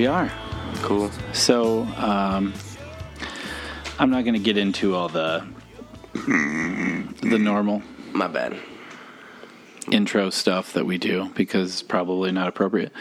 [0.00, 0.32] We are.
[0.76, 1.10] Cool.
[1.34, 2.54] So, um,
[3.98, 5.46] I'm not going to get into all the
[6.14, 7.82] the normal
[8.14, 8.56] My bad.
[9.90, 12.94] intro stuff that we do because it's probably not appropriate.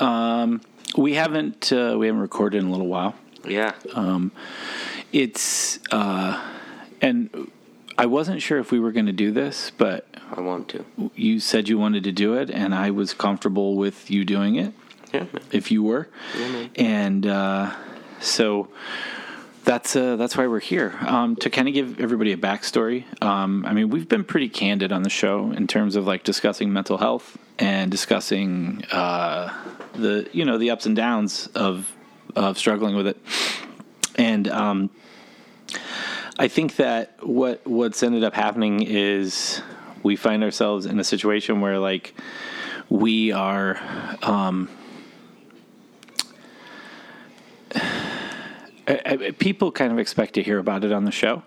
[0.00, 0.62] Um,
[0.96, 3.14] we haven't uh, we haven't recorded in a little while.
[3.46, 3.74] Yeah.
[5.12, 6.44] It's uh,
[7.00, 7.52] and
[7.96, 10.84] I wasn't sure if we were going to do this, but I want to.
[11.14, 14.74] you said you wanted to do it, and I was comfortable with you doing it.
[15.12, 15.26] Yeah.
[15.50, 16.08] if you were.
[16.76, 17.74] And uh,
[18.20, 18.68] so
[19.64, 23.04] that's uh, that's why we're here um, to kind of give everybody a backstory.
[23.22, 26.72] Um, I mean, we've been pretty candid on the show in terms of like discussing
[26.72, 29.52] mental health and discussing uh,
[29.94, 31.92] the you know the ups and downs of
[32.34, 33.18] of struggling with it.
[34.16, 34.90] And um,
[36.38, 39.62] I think that what what's ended up happening is
[40.02, 42.14] we find ourselves in a situation where like
[42.88, 43.80] we are
[44.22, 44.68] um,
[48.86, 51.42] I- I- people kind of expect to hear about it on the show,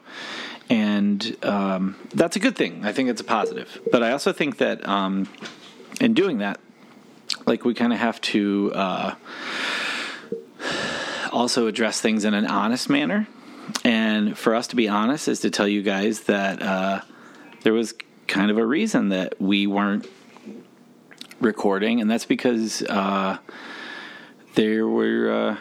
[0.69, 2.85] and um, that's a good thing.
[2.85, 3.79] I think it's a positive.
[3.91, 5.27] But I also think that um,
[5.99, 6.59] in doing that,
[7.45, 9.15] like we kind of have to uh,
[11.31, 13.27] also address things in an honest manner.
[13.83, 17.01] And for us to be honest is to tell you guys that uh,
[17.63, 17.93] there was
[18.27, 20.07] kind of a reason that we weren't
[21.41, 23.37] recording, and that's because uh,
[24.53, 25.57] there were uh,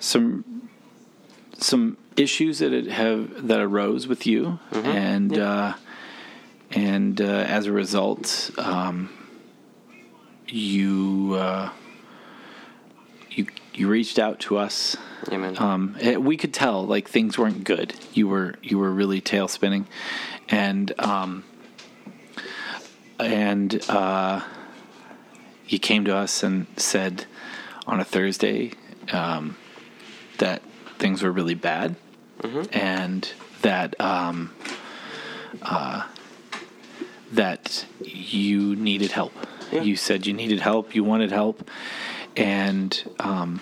[0.00, 0.44] some
[1.62, 5.74] some issues that it have that arose with you, and uh,
[6.70, 9.10] and uh, as a result, um,
[10.48, 11.70] you uh,
[13.30, 14.96] you you reached out to us.
[15.30, 15.54] Yeah.
[15.56, 17.94] Um, we could tell like things weren't good.
[18.12, 19.86] You were you were really tail spinning,
[20.48, 21.44] and um,
[23.18, 24.42] and uh,
[25.66, 27.26] you came to us and said
[27.86, 28.72] on a Thursday
[29.12, 29.56] um,
[30.38, 30.62] that
[31.02, 31.96] things were really bad,
[32.72, 33.28] and
[33.62, 34.54] that um,
[35.60, 36.06] uh,
[37.32, 39.32] that you needed help.
[39.72, 40.94] You said you needed help.
[40.94, 41.68] You wanted help,
[42.36, 43.60] and um,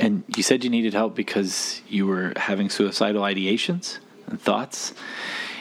[0.00, 4.94] and you said you needed help because you were having suicidal ideations and thoughts,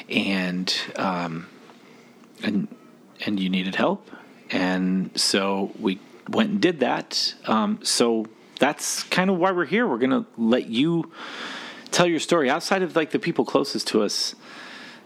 [0.10, 1.48] and um,
[2.42, 2.68] and
[3.26, 4.10] and you needed help,
[4.50, 7.36] and so we went and did that.
[7.46, 8.26] Um, so
[8.58, 9.88] that's kind of why we're here.
[9.88, 11.12] We're gonna let you
[11.92, 14.36] tell your story outside of like the people closest to us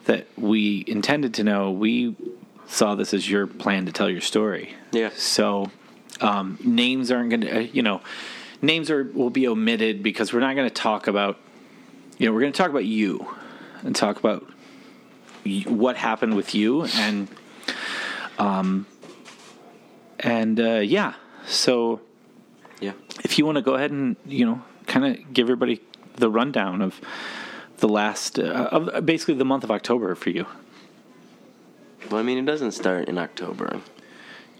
[0.05, 1.71] that we intended to know.
[1.71, 2.15] We
[2.67, 4.75] saw this as your plan to tell your story.
[4.91, 5.09] Yeah.
[5.15, 5.69] So
[6.21, 8.01] um, names aren't going to, uh, you know,
[8.61, 11.37] names are will be omitted because we're not going to talk about,
[12.17, 13.27] you know, we're going to talk about you
[13.83, 14.49] and talk about
[15.45, 17.27] y- what happened with you and,
[18.39, 18.85] um,
[20.19, 21.13] and uh, yeah.
[21.45, 22.01] So
[22.81, 22.91] yeah.
[23.23, 25.79] if you want to go ahead and you know kind of give everybody
[26.15, 26.99] the rundown of
[27.77, 30.45] the last uh, of basically the month of October for you.
[32.09, 33.79] Well, I mean, it doesn't start in October.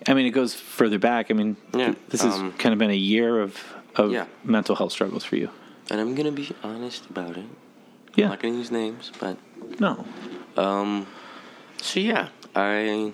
[0.07, 1.29] I mean, it goes further back.
[1.29, 3.57] I mean, Yeah, th- this has um, kind of been a year of
[3.95, 4.25] of Yeah.
[4.43, 5.49] mental health struggles for you.
[5.89, 7.45] And I'm going to be honest about it.
[8.15, 8.25] Yeah.
[8.25, 9.37] I'm not going to use names, but.
[9.79, 10.05] No.
[10.55, 11.07] Um,
[11.81, 13.13] so, yeah, I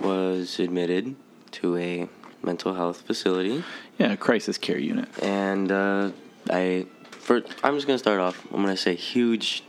[0.00, 1.14] was admitted
[1.52, 2.08] to a
[2.42, 3.62] mental health facility.
[3.98, 5.08] Yeah, crisis care unit.
[5.22, 6.10] And uh,
[6.50, 6.86] I.
[7.10, 8.44] For, I'm just going to start off.
[8.52, 9.62] I'm going to say huge,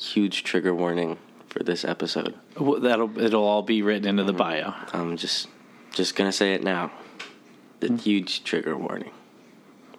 [0.00, 1.18] huge trigger warning
[1.48, 2.34] for this episode.
[2.58, 4.26] Well, that'll it'll all be written into Mm-hmm.
[4.28, 4.74] the bio.
[4.92, 5.48] I'm just
[5.92, 6.92] just gonna say it now.
[7.80, 9.10] The huge trigger warning.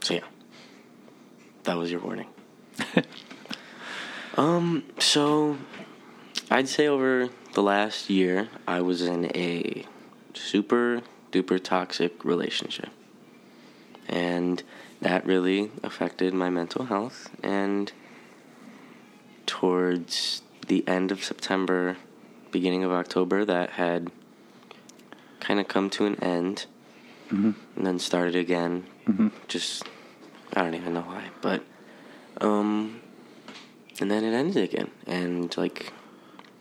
[0.02, 0.22] So yeah.
[1.64, 2.28] That was your warning.
[4.38, 5.58] um, so
[6.50, 9.86] I'd say over the last year I was in a
[10.34, 12.90] super duper toxic relationship.
[14.08, 14.62] And
[15.02, 17.92] that really affected my mental health and
[19.46, 21.98] towards the end of September
[22.52, 24.12] beginning of October that had
[25.40, 26.66] kind of come to an end
[27.30, 28.86] and then started again.
[29.48, 29.84] Just,
[30.54, 31.24] I don't even know why.
[31.42, 31.64] But,
[32.42, 33.00] um,
[34.02, 34.92] and then it ended again.
[35.08, 35.94] And, like,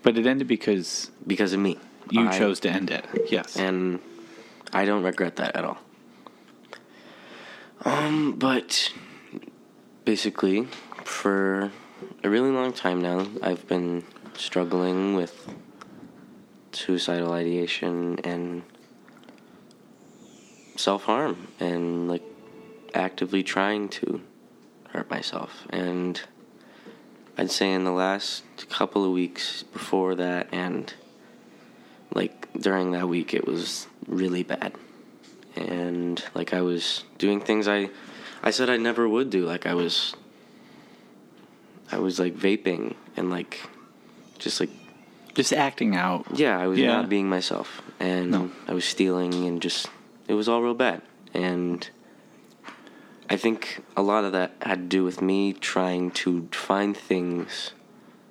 [0.04, 1.76] But it ended because because of me.
[2.10, 3.04] you I- chose to end it.
[3.30, 3.56] Yes.
[3.56, 3.98] and
[4.72, 5.78] I don't regret that at all.
[7.84, 8.92] Um, but
[10.04, 10.68] basically,
[11.04, 11.72] for
[12.22, 15.48] a really long time now, I've been struggling with
[16.72, 18.62] suicidal ideation and
[20.76, 22.22] self harm, and like
[22.94, 24.20] actively trying to
[24.90, 25.66] hurt myself.
[25.70, 26.20] And
[27.38, 30.92] I'd say in the last couple of weeks before that, and
[32.14, 34.72] like during that week it was really bad
[35.56, 37.88] and like i was doing things i
[38.42, 40.14] i said i never would do like i was
[41.92, 43.60] i was like vaping and like
[44.38, 44.70] just like
[45.34, 46.26] just acting out.
[46.38, 46.88] yeah i was Yeah.
[46.96, 48.50] not being myself and No.
[48.68, 49.88] i was stealing and just
[50.28, 51.02] it was all real bad
[51.34, 51.88] and
[53.28, 57.72] i think a lot of that had to do with me trying to find things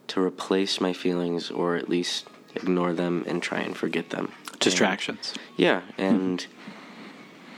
[0.07, 2.25] to replace my feelings or at least
[2.61, 5.33] ignore them and try and forget them And- Distractions.
[5.57, 6.45] yeah, and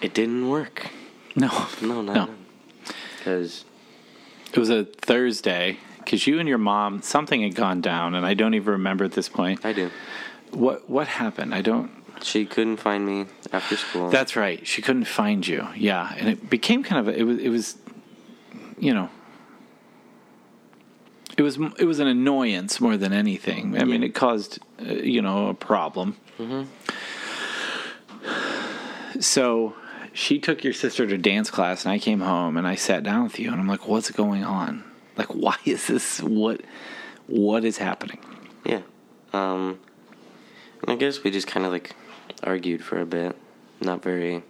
[0.02, 0.88] it didn't work.
[1.36, 1.50] No.
[1.82, 2.30] No, No.
[3.18, 3.66] because
[4.54, 8.34] It was a Thursday because you and your mom something had gone down, and I
[8.34, 9.64] don't even remember at this point.
[9.66, 9.90] I do.
[10.52, 11.56] What what happened?
[11.56, 11.90] I don't.
[12.22, 14.10] She couldn't find me after school.
[14.10, 14.68] That's right.
[14.68, 15.68] She couldn't find you.
[15.76, 17.78] Yeah, and it became kind of a, it was it was,
[18.78, 19.10] you know.
[21.42, 23.76] It was it was an annoyance more than anything.
[23.76, 26.16] I mean, it caused uh, you know a problem.
[29.20, 29.74] So
[30.14, 33.24] she took your sister to dance class, and I came home and I sat down
[33.24, 34.84] with you, and I'm like, "What's going on?
[35.18, 36.22] Like, why is this?
[36.22, 36.62] What
[37.26, 38.20] what is happening?"
[38.64, 38.82] yeah.
[39.34, 39.80] Um,
[40.88, 41.96] I guess we just kind of like
[42.44, 43.36] argued for a bit.
[43.80, 44.44] Not very.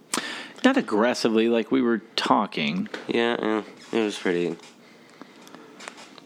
[0.62, 2.90] Not aggressively, like we were talking.
[3.08, 3.62] Yeah, yeah
[3.92, 4.58] it was pretty.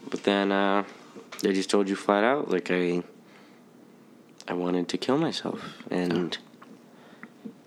[0.09, 0.83] But then uh,
[1.43, 3.03] I just told you flat out, like I.
[4.49, 5.61] I wanted to kill myself,
[5.91, 6.37] and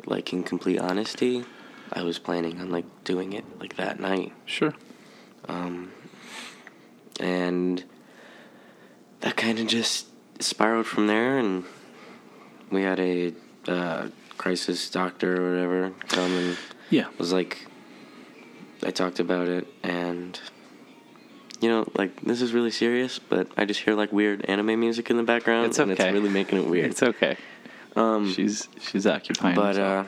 [0.07, 1.45] like in complete honesty,
[1.93, 4.33] I was planning on like doing it like that night.
[4.47, 4.73] Sure.
[5.47, 5.93] Um,
[7.21, 7.85] and
[9.21, 10.07] that kind of just
[10.39, 11.65] spiraled from there and
[12.71, 13.35] we had a
[13.69, 14.09] uh,
[14.39, 16.57] crisis doctor or whatever come and
[16.89, 17.09] Yeah.
[17.19, 17.67] was like
[18.83, 20.41] i talked about it and
[21.61, 25.11] you know like this is really serious but i just hear like weird anime music
[25.11, 26.05] in the background It's and okay.
[26.09, 27.37] it's really making it weird It's okay.
[27.97, 29.55] um She's she's occupying.
[29.57, 30.05] but uh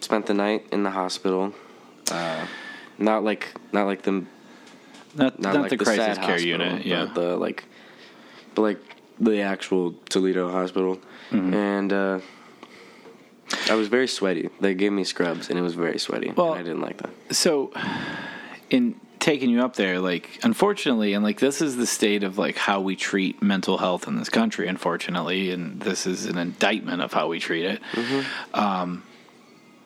[0.00, 1.52] spent the night in the hospital
[2.10, 2.46] uh
[2.98, 4.12] not like not like the
[5.14, 6.72] not, not, not like the, the, crisis care hospital, unit.
[6.78, 7.04] but Yeah.
[7.12, 7.64] the like,
[8.54, 8.78] but like
[9.18, 10.98] the actual Toledo hospital,
[11.32, 11.54] Mm-hmm.
[11.54, 12.20] and uh,
[13.68, 14.50] I was very sweaty.
[14.60, 16.32] They gave me scrubs, and it was very sweaty.
[16.36, 17.10] Well- and I didn't like that.
[17.34, 17.72] so,
[18.70, 22.56] in taking you up there, like unfortunately, and like this is the state of like
[22.56, 24.66] how we treat mental health in this country.
[24.66, 27.80] Unfortunately, and this is an indictment of how we treat it.
[28.54, 29.04] Um,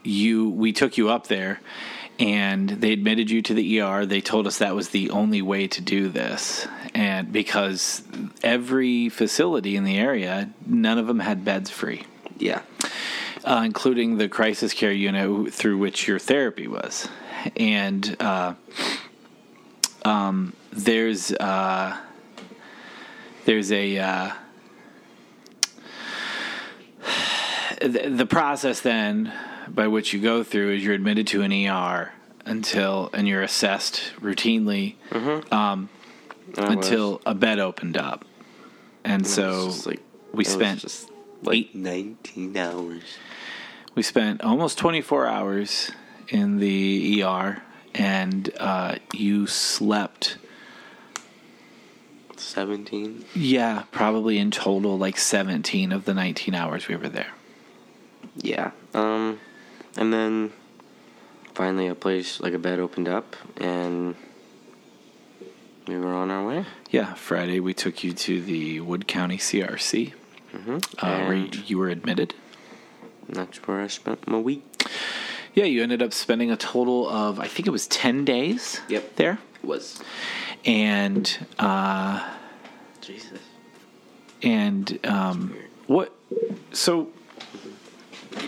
[0.03, 1.61] you, we took you up there.
[2.17, 4.07] And they admitted you to the ER.
[4.07, 8.05] They told us that was the only way to do this, and because
[8.41, 12.05] every facility in the area, none of them had beds free.
[12.39, 12.63] Yeah,
[13.45, 17.09] uh, including the crisis care unit through which your therapy was.
[17.57, 18.55] And uh,
[20.05, 21.97] um, there's uh,
[23.45, 24.31] there's a uh,
[27.81, 29.33] the, the process then
[29.69, 32.13] by which you go through is you're admitted to an ER
[32.47, 34.95] until and you're assessed routinely
[35.53, 35.89] um,
[36.57, 36.71] I was.
[36.71, 38.25] until a bed opened up.
[39.05, 40.01] And It so like
[40.33, 41.11] we spent just
[41.43, 43.03] like eight- nineteen hours.
[43.95, 45.93] We spent almost 24 hours
[46.29, 47.63] in the ER,
[47.95, 50.37] and uh, you slept,
[52.37, 53.25] Seventeen.
[53.35, 57.33] yeah, probably in total like 17 of the 19 hours we were there.
[58.37, 58.73] Yeah.
[58.93, 59.39] Um,
[59.97, 60.53] and then
[61.55, 64.17] finally a place like a bed opened up, and
[65.87, 66.65] we were on our way.
[66.91, 70.13] Yeah, Friday we took you to the Wood County CRC,
[70.55, 70.79] Mm-hmm.
[71.05, 72.33] uh, where you were admitted.
[73.29, 74.63] that's where I spent my week.
[75.55, 79.17] Yeah, you ended up spending a total of, I think it was 10 days Yep.
[79.17, 79.39] there.
[79.63, 80.03] it Was
[80.65, 82.29] And, uh,
[83.01, 83.39] Jesus.
[84.43, 85.55] and um,
[85.87, 86.13] what
[86.73, 87.09] so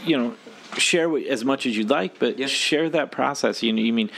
[0.05, 0.35] you know
[0.79, 2.47] share as much as you'd like but Yeah.
[2.47, 4.11] share that process you know you mean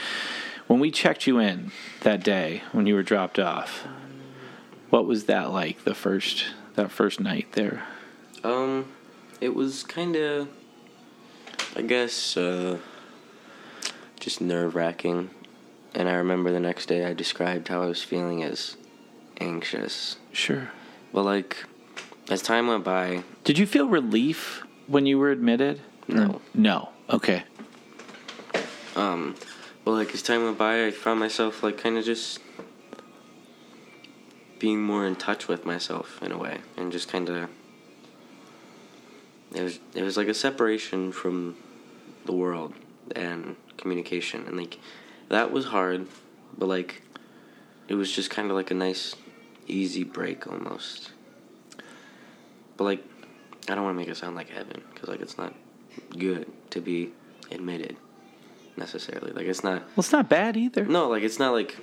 [0.67, 3.85] when we checked you in that day when you were dropped off
[4.89, 7.83] what was that like the first that first night there?
[8.43, 8.85] Um,
[9.41, 10.47] it was kind of,
[11.75, 12.77] I guess, uh,
[14.19, 15.29] just nerve wracking.
[15.95, 18.75] And I remember the next day I described how I was feeling as
[19.39, 20.17] anxious.
[20.31, 20.69] Sure.
[21.13, 21.65] But like,
[22.29, 25.81] as time went by, Did you feel relief when you were admitted?
[26.07, 26.41] No.
[26.53, 26.89] No.
[27.09, 27.43] Okay.
[28.95, 29.35] um,
[29.85, 32.39] but like as time went by, I found myself like kind of just
[34.59, 37.49] being more in touch with myself in a way, and just kind of.
[39.53, 41.55] It was it was like a separation from
[42.25, 42.73] the world
[43.15, 44.77] and communication, and like
[45.29, 46.07] that was hard,
[46.57, 47.01] but like
[47.87, 49.15] it was just kind of like a nice,
[49.67, 51.11] easy break almost.
[52.77, 53.03] But like,
[53.67, 55.53] I don't want to make it sound like heaven because like it's not
[56.17, 57.11] good to be
[57.51, 57.97] admitted
[58.77, 59.31] necessarily.
[59.31, 59.81] Like it's not.
[59.81, 60.85] Well, it's not bad either.
[60.85, 61.75] No, like it's not like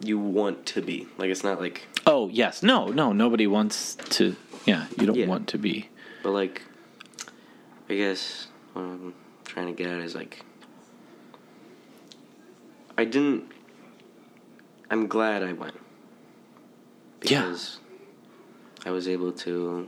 [0.00, 1.08] you want to be.
[1.16, 1.86] Like it's not like.
[2.06, 2.62] Oh yes.
[2.62, 2.88] No.
[2.88, 3.12] No.
[3.12, 4.36] Nobody wants to.
[4.66, 4.86] Yeah.
[4.98, 5.26] You don't Yeah.
[5.26, 5.88] want to be.
[6.24, 6.62] But like,
[7.90, 9.14] I guess what I'm
[9.44, 10.42] trying to get at is like,
[12.96, 13.44] I didn't.
[14.90, 15.74] I'm glad I went
[17.22, 17.42] Yeah.
[17.42, 17.78] because
[18.86, 19.86] I was able to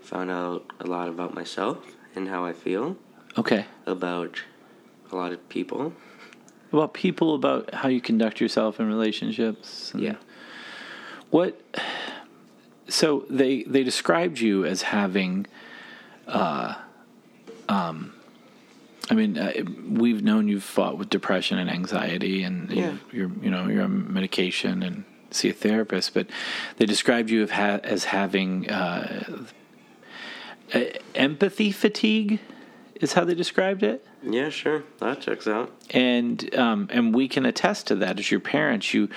[0.00, 2.96] find out a lot about myself and how I feel
[3.36, 3.66] Okay.
[3.86, 4.42] about
[5.10, 5.92] a lot of people.
[6.72, 9.92] About people, about how you conduct yourself in relationships.
[9.96, 10.16] Yeah.
[11.30, 11.60] What?
[12.88, 15.46] So they they described you as having,
[16.26, 16.74] uh,
[17.68, 18.14] um,
[19.10, 19.52] I mean, uh,
[19.88, 22.92] we've known you've fought with depression and anxiety, and Yeah.
[23.12, 26.26] you're you know you're on medication and see a therapist, but
[26.78, 29.44] they described you as having uh,
[30.74, 30.80] uh,
[31.14, 32.40] empathy fatigue,
[33.00, 35.70] is how they described it Yeah, sure, that checks out.
[35.90, 38.92] and um, and we can attest to that as your parents.
[38.94, 39.08] You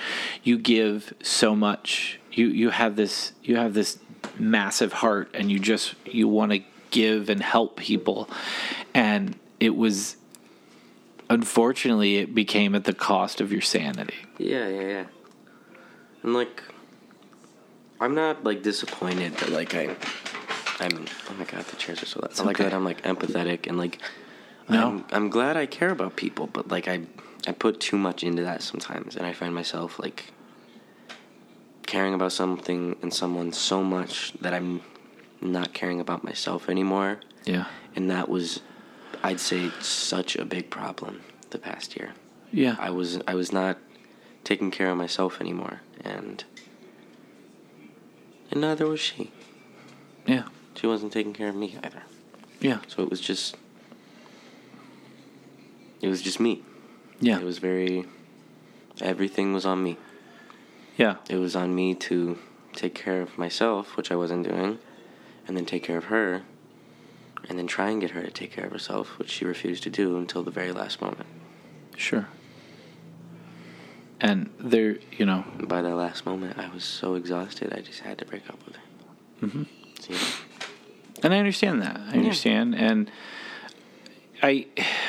[0.42, 2.18] you give so much.
[2.32, 3.98] You you have this you have this
[4.38, 6.60] massive heart, and you just you want to
[6.90, 8.28] give and help people,
[8.94, 10.16] and it was
[11.30, 14.14] unfortunately it became at the cost of your sanity.
[14.38, 15.04] Yeah, yeah, yeah.
[16.22, 16.62] And like,
[18.00, 19.96] I'm not like disappointed that like I,
[20.82, 21.06] I'm.
[21.30, 22.38] Oh my god, the chairs are so loud.
[22.38, 22.64] I like okay.
[22.64, 23.98] that I'm like empathetic and like.
[24.68, 24.86] No.
[24.88, 27.02] I'm, I'm glad I care about people, but like I,
[27.46, 30.32] I put too much into that sometimes, and I find myself like
[31.86, 34.80] caring about something and someone so much that I'm
[35.40, 38.60] not caring about myself anymore, Yeah, and that was,
[39.22, 41.20] I'd say, such a big problem
[41.50, 42.12] the past year.
[42.52, 43.78] yeah, I was I was not
[44.44, 46.44] taking care of myself anymore, and
[48.52, 49.32] and neither was she.
[50.24, 50.44] yeah,
[50.74, 52.02] She wasn't taking care of me either.
[52.60, 53.56] yeah, So it was just
[56.00, 56.62] it was just me.
[57.20, 58.06] yeah, It was very
[59.00, 59.96] everything was on me.
[60.96, 62.38] yeah, It was on me to
[62.74, 64.78] take care of myself, which I wasn't doing,
[65.46, 66.42] and then take care of her,
[67.48, 69.90] and then try and get her to take care of herself, which she refused to
[69.90, 71.26] do until the very last moment.
[71.96, 72.28] sure.
[74.20, 78.18] And there, you know, by that last moment, I was so exhausted, I just had
[78.18, 78.82] to break up with her.
[79.46, 79.62] Mm-hmm.
[80.00, 80.14] See?
[81.22, 82.00] And I understand that.
[82.08, 82.74] I understand.
[82.74, 83.10] And
[84.42, 84.66] I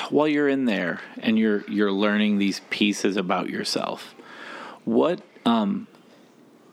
[0.10, 4.13] while you're in there and you're you're learning these pieces about yourself,
[4.86, 5.88] what um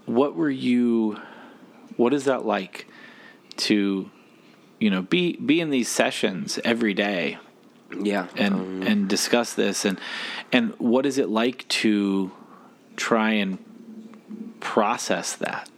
[0.07, 1.19] what were you
[1.97, 2.87] what is that like
[3.57, 4.11] to
[4.79, 7.39] you know be be in these sessions every day
[7.99, 8.27] Yeah.
[8.37, 9.99] and um, and discuss this and
[10.53, 12.31] and what is it like to
[12.97, 13.59] try and
[14.61, 15.69] process that?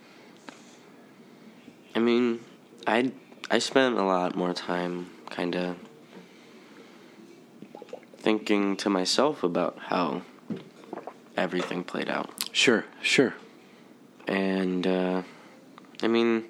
[1.94, 2.40] I mean,
[2.86, 3.12] I
[3.50, 5.76] I spent a lot more time kind of
[8.18, 10.22] thinking to myself about how
[11.36, 13.34] everything played out, Sure, sure.
[14.26, 15.22] and uh,
[16.02, 16.44] I mean,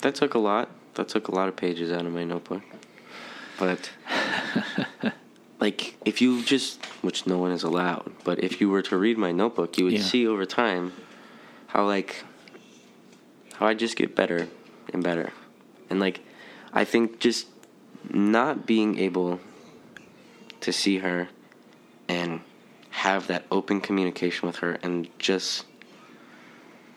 [0.00, 0.68] that took a lot.
[0.94, 2.62] That took a lot of pages out of my notebook,
[3.58, 3.90] but.
[5.60, 9.16] Like if you just, which no one is allowed, but if you were to read
[9.16, 10.02] my notebook, you would Yeah.
[10.02, 10.92] see over time
[11.68, 12.22] how like
[13.54, 14.48] how I just get better
[14.92, 15.32] and better.
[15.90, 16.20] And like
[16.72, 17.46] I think just
[18.10, 19.40] not being able
[20.60, 21.28] to see her
[22.08, 22.40] and
[22.90, 25.64] have that open communication with her and just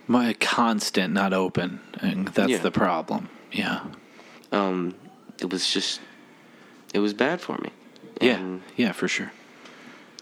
[0.08, 2.60] My constant, not open, and that's Yeah.
[2.60, 3.29] the problem.
[3.51, 3.82] Yeah,
[4.51, 4.96] um
[5.39, 6.00] it was just
[6.94, 7.70] it was bad for me.
[8.22, 9.32] yeah, yeah, for sure.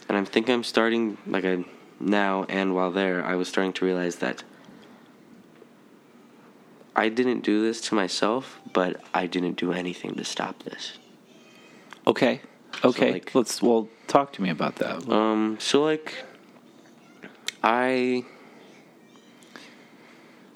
[0.09, 1.63] and I think I'm starting like I
[1.99, 4.43] now and while there I was starting to realize that
[6.95, 10.97] I didn't do this to myself, but I didn't do anything to stop this.
[12.07, 12.41] Okay,
[12.83, 13.11] okay.
[13.13, 15.07] like- Let's well talk to me about that.
[15.09, 16.13] Um, so like,
[17.63, 18.23] I,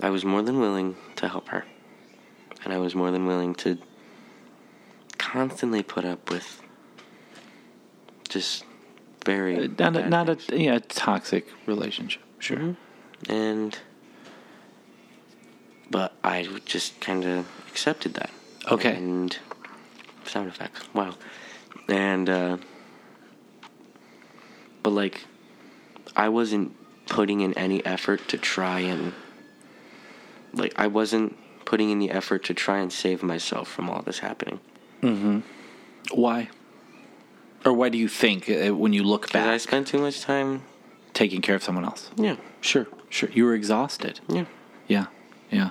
[0.01, 1.65] I was more than willing to help her.
[2.63, 3.77] And I was more than willing to
[5.17, 6.62] constantly put up with
[8.27, 8.63] just
[9.25, 12.22] very Uh, Not a, not a yeah toxic relationship.
[12.39, 12.58] Sure.
[12.58, 12.75] Mhm.
[13.27, 13.77] and
[15.89, 18.29] but I just kind of accepted that.
[18.72, 18.96] Okay.
[18.96, 19.38] And
[20.25, 20.81] sound effects.
[20.93, 21.15] Wow.
[21.88, 22.58] And uh
[24.84, 25.25] but like
[26.15, 26.75] I wasn't
[27.08, 29.13] putting in any effort to try and
[30.53, 34.19] like I wasn't putting in the effort to try and save myself from all this
[34.19, 34.60] happening.
[35.01, 35.43] Mhm.
[36.12, 36.50] Why?
[37.65, 39.48] Or why do you think uh, when you look back?
[39.48, 40.62] I spent too much time
[41.13, 42.10] taking care of someone else?
[42.15, 42.36] yeah.
[42.62, 43.29] Sure, sure.
[43.34, 44.19] You were exhausted.
[44.27, 44.46] Yeah.
[44.88, 45.05] Yeah,
[45.51, 45.69] yeah.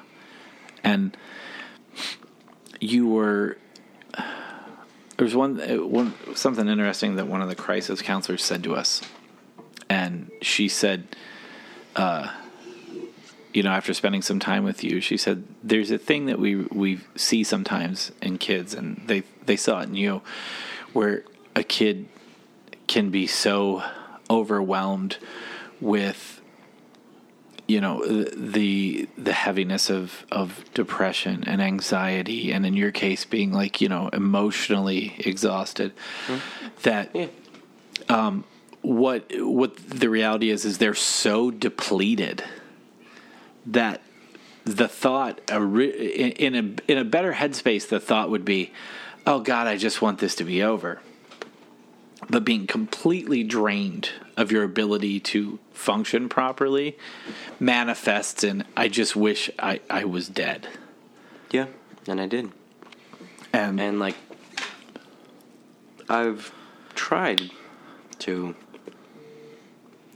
[0.88, 1.16] And
[2.80, 3.58] you were.
[5.16, 8.76] There was one, uh, one something interesting that one of the crisis counselors said to
[8.76, 9.02] us,
[9.90, 11.08] and she said,
[11.96, 12.32] uh,
[13.52, 16.54] you know, after spending some time with you, she said, "There's a thing that we
[16.56, 20.22] we see sometimes in kids, and they they saw it in you,
[20.92, 21.24] where
[21.56, 22.06] a kid
[22.86, 23.82] can be so
[24.30, 25.18] overwhelmed
[25.80, 26.37] with."
[27.68, 33.52] You know the the heaviness of of depression and anxiety and in your case being
[33.52, 35.92] like you know emotionally exhausted
[36.82, 37.26] that Yeah.
[38.08, 38.44] um
[38.80, 42.42] what what the reality is is they're so depleted
[43.66, 44.00] that
[44.64, 48.72] the thought a in a in a better headspace the thought would be
[49.26, 51.00] oh god i just want this to be over
[52.30, 56.96] but being completely drained of your ability to function properly
[57.58, 60.68] manifests in I just wish I, I was dead.
[61.50, 61.66] Yeah.
[62.06, 62.52] And I did.
[63.52, 64.14] And, and like
[66.08, 66.52] I've
[66.94, 67.50] tried
[68.20, 68.54] to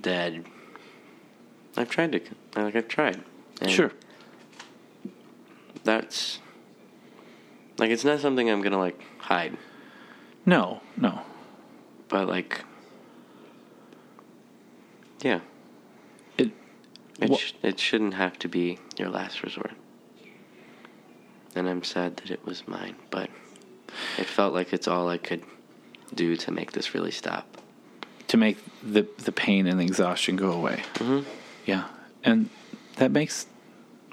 [0.01, 0.47] dead.
[1.77, 2.21] I've tried to
[2.55, 3.23] like I've tried.
[3.67, 3.91] Sure.
[5.83, 6.39] That's
[7.79, 9.57] like it's not something I'm gonna like hide,
[10.47, 11.23] No, no.
[12.09, 12.61] but like
[15.23, 15.41] yeah,
[16.39, 16.51] It
[17.21, 19.73] it Wha- sh- it shouldn't have to be your last resort.
[21.55, 23.29] And I'm sad that it was mine, but
[24.19, 25.43] it felt like it's all I could
[26.15, 27.47] do to make this really stop.
[28.29, 30.83] to make the the pain and the exhaustion go away.
[30.95, 31.25] Mhm.
[31.67, 31.85] Yeah,
[32.25, 32.49] and
[32.97, 33.47] that makes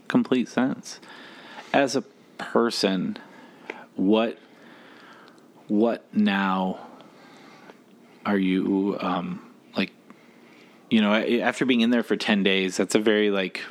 [0.10, 1.00] complete sense.
[1.74, 2.02] As a
[2.38, 3.18] person,
[3.96, 4.38] what
[5.70, 6.80] what now
[8.26, 9.40] are you um?
[10.90, 13.62] You know, after being in there for ten days, that's a very like.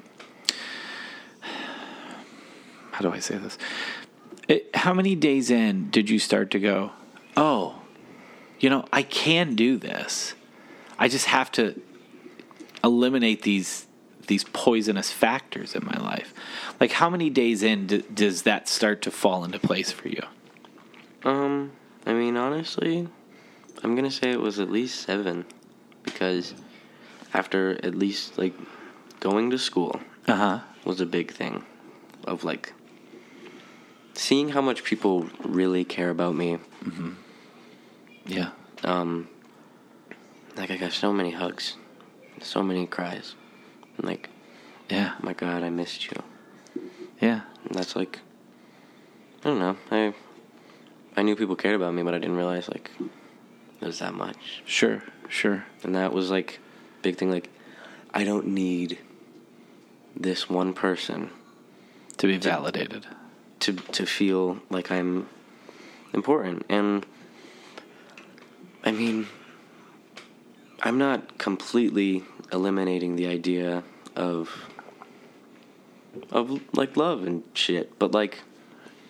[2.93, 3.59] How do I say this?
[4.49, 6.93] It, how many days in did you start to go?
[7.37, 7.81] Oh,
[8.59, 10.35] you know, I can do this.
[10.99, 11.81] I just have to
[12.83, 13.87] eliminate these
[14.27, 16.35] these poisonous factors in my life.
[16.81, 20.23] Like, how many days in d- does that start to fall into place for you?
[21.25, 21.73] Um,
[22.05, 23.09] I mean, honestly,
[23.83, 25.47] I'm gonna say it was at least seven,
[26.03, 26.55] because
[27.35, 28.55] after at least like
[29.21, 30.59] going to school Uh huh.
[30.85, 31.65] was a big thing,
[32.27, 32.73] of like
[34.15, 36.59] seeing how much people really care about me.
[38.27, 38.51] Yeah.
[38.85, 39.29] Um,
[40.57, 41.77] like I got so many hugs,
[42.41, 43.35] so many cries,
[43.97, 44.29] and like,
[44.91, 45.15] Yeah.
[45.19, 46.23] oh my God, I missed you.
[47.21, 47.41] Yeah.
[47.65, 48.21] And that's like,
[49.45, 49.77] I don't know.
[49.91, 50.15] I
[51.17, 52.91] I knew people cared about me, but I didn't realize like
[53.81, 54.63] it was that much.
[54.65, 55.03] Sure.
[55.29, 55.65] Sure.
[55.83, 56.61] And that was like
[57.03, 57.49] big thing like
[58.13, 58.99] I don't need
[60.17, 61.31] this one person
[62.19, 63.07] To be validated.
[63.61, 65.29] to to feel like I'm
[66.13, 66.65] important.
[66.69, 67.05] And
[68.85, 69.27] I mean
[70.83, 73.83] I'm not completely eliminating the idea
[74.17, 74.51] of
[76.31, 78.43] of like love and shit, but like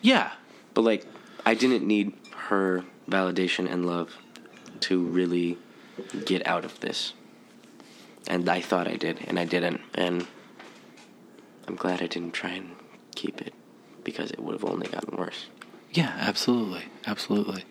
[0.02, 0.32] Yeah.
[0.74, 1.06] but like
[1.46, 2.12] I didn't need
[2.48, 4.16] her validation and love
[4.80, 5.56] to really
[6.26, 7.14] get out of this.
[8.28, 9.80] And I thought I did, and I didn't.
[9.94, 10.26] And
[11.66, 12.76] I'm glad I didn't try and
[13.14, 13.54] keep it
[14.04, 15.46] because it would have only gotten worse.
[15.92, 16.14] Yeah.
[16.20, 16.84] Absolutely.
[17.06, 17.64] Absolutely.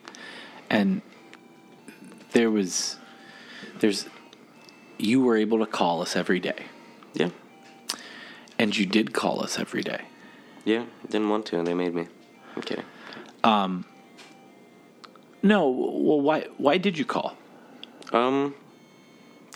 [0.70, 1.02] And
[2.32, 2.98] there was,
[3.80, 4.08] there's,
[4.98, 6.66] you were able to call us every day,
[7.14, 7.30] Yeah.
[8.60, 10.02] and you did call us every day.
[10.66, 10.86] Yeah.
[11.10, 12.08] Didn't want to, and they made me.
[12.56, 12.84] I'm kidding.
[13.44, 13.86] Um,
[15.42, 15.70] No.
[15.70, 16.48] Well, why?
[16.58, 17.38] Why did you call?
[18.12, 18.54] Um,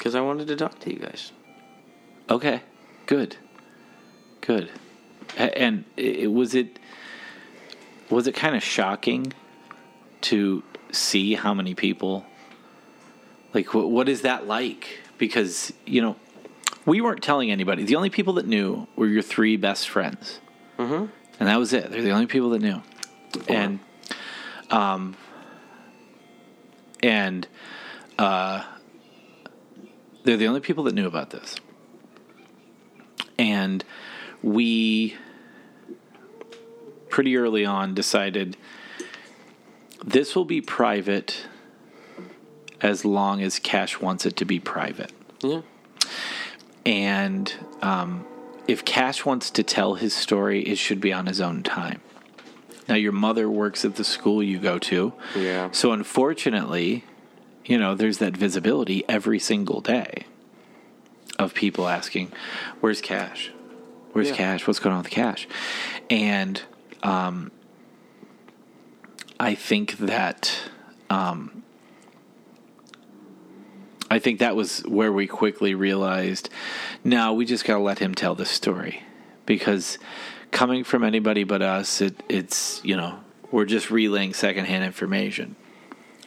[0.01, 1.31] because I wanted to talk to you guys.
[2.27, 2.63] Okay,
[3.05, 3.37] good,
[4.41, 4.71] good.
[5.37, 6.79] And it, was it
[8.09, 9.31] was it kind of shocking
[10.21, 12.25] to see how many people
[13.53, 15.01] like what, what is that like?
[15.19, 16.15] Because you know
[16.87, 17.83] we weren't telling anybody.
[17.83, 20.39] The only people that knew were your three best friends,
[20.79, 21.05] mm-hmm.
[21.39, 21.91] and that was it.
[21.91, 22.81] They're the only people that knew,
[23.47, 23.79] and
[24.71, 25.15] um,
[27.03, 27.47] and
[28.17, 28.63] uh,
[30.23, 31.55] they're the only people that knew about this,
[33.37, 33.83] and
[34.41, 35.15] we
[37.09, 38.57] pretty early on decided
[40.03, 41.45] this will be private
[42.79, 45.11] as long as Cash wants it to be private.
[45.41, 45.61] Yeah.
[46.85, 48.25] And um,
[48.67, 52.01] if Cash wants to tell his story, it should be on his own time.
[52.89, 55.13] Now, your mother works at the school you go to.
[55.35, 55.69] Yeah.
[55.71, 57.03] So, unfortunately,
[57.71, 60.25] you know, there's that visibility every single day
[61.39, 62.29] of people asking,
[62.81, 63.49] Where's Cash?
[64.11, 64.35] Where's Yeah.
[64.35, 64.67] Cash?
[64.67, 65.47] What's going on with Cash?
[66.09, 66.61] And
[67.01, 67.49] um,
[69.39, 70.53] I think that.
[71.09, 71.63] Um,
[74.09, 76.49] I think that was where we quickly realized
[77.05, 79.01] no, we just got to let him tell the story
[79.45, 79.97] because
[80.51, 85.55] coming from anybody but us, it, it's, you know, we're just relaying secondhand information.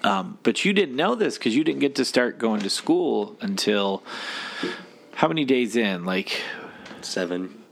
[0.05, 3.37] Um, but you didn't know this because you didn't get to start going to school
[3.41, 4.03] until
[5.15, 6.05] how many days in?
[6.05, 6.43] Like
[7.01, 7.63] Seven,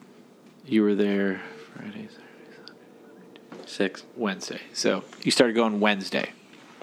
[0.64, 1.40] you were there
[1.75, 4.05] Friday, Saturday, six.
[4.16, 4.61] Wednesday.
[4.73, 6.31] So you started going Wednesday.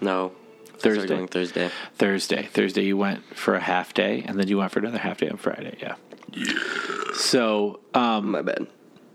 [0.01, 0.31] No.
[0.77, 1.25] Thursday?
[1.27, 1.69] Thursday.
[1.95, 2.43] Thursday.
[2.43, 5.27] Thursday you went for a half day, and then you went for another half day
[5.29, 5.77] on Friday.
[5.81, 5.95] Yeah.
[7.15, 8.67] So um, My bad.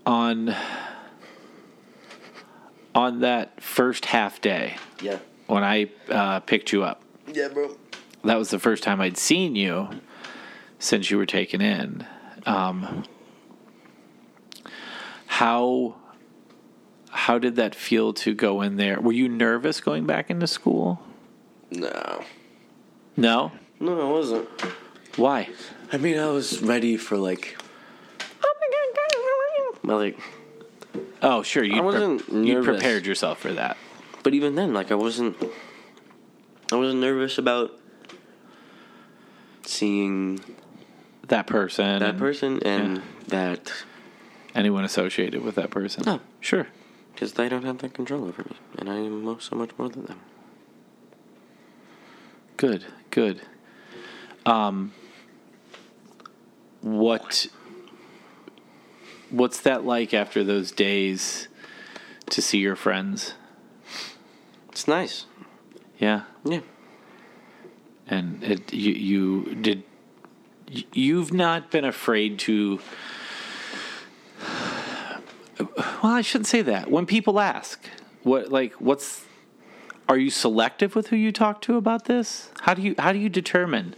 [0.05, 0.53] on
[2.93, 5.17] on that first half day, Yeah.
[5.47, 7.75] When I uh, picked you up, Yeah, bro.
[8.23, 9.89] that was the first time I'd seen you
[10.79, 12.05] since you were taken in.
[12.45, 13.03] Um,
[15.27, 15.95] how
[17.09, 18.99] how did that feel to go in there?
[18.99, 21.01] Were you nervous going back into school?
[21.71, 22.23] No.
[23.17, 23.51] No.
[23.79, 24.47] No, I wasn't.
[25.15, 25.49] Why?
[25.91, 27.57] I mean, I was ready for like.
[29.83, 30.19] But like,
[31.21, 31.63] Oh, sure.
[31.63, 33.77] You I wasn't you prepared yourself for that.
[34.25, 35.37] But even then, like, I wasn't.
[36.71, 37.71] I wasn't nervous about
[39.63, 40.39] seeing
[41.27, 41.99] That person.
[41.99, 43.03] that person and yeah.
[43.27, 43.73] that
[44.55, 46.03] Anyone associated with that person.
[46.07, 46.21] No.
[46.39, 46.65] Sure.
[47.13, 50.05] because they don't have that control over me, and I am so much more than
[50.05, 50.19] them.
[52.57, 52.83] Good.
[53.11, 53.41] Good.
[54.43, 54.91] Um.
[56.81, 57.45] What.
[59.29, 61.47] What's that like after those days
[62.31, 63.35] to see your friends?
[64.75, 65.25] It's nice.
[65.99, 66.23] Yeah.
[66.43, 66.59] Yeah.
[68.07, 69.83] and it you you did
[70.91, 72.81] you've not been afraid to
[75.57, 76.91] well i shouldn't say that.
[76.91, 77.87] When people ask
[78.23, 79.23] what like what's
[80.09, 82.49] are you selective with who you talk to about this?
[82.63, 83.95] How do you how do you determine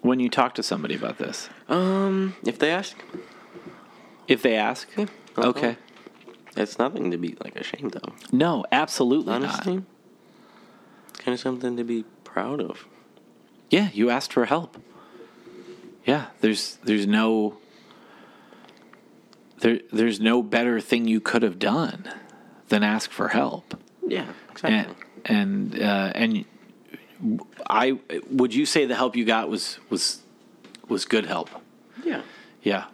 [0.00, 1.50] when you talk to somebody about this?
[1.68, 2.96] Um, if they ask,
[4.26, 4.88] if they ask?
[5.36, 5.76] I'll okay
[6.56, 8.32] it's nothing to be like ashamed of.
[8.32, 9.84] no absolutely Honestly, not
[11.10, 12.86] it's kind of something to be proud of.
[13.70, 14.76] Yeah, you asked for help.
[16.04, 17.56] Yeah, there's there's no
[19.60, 22.12] there there's no better thing you could have done
[22.68, 23.80] than ask for help.
[24.06, 24.26] Yeah,
[24.64, 26.44] And and uh, and
[27.70, 27.98] I
[28.30, 30.20] would you say the help you got was was
[30.88, 31.48] was good help?
[32.04, 32.22] yeah.
[32.62, 32.84] Yeah.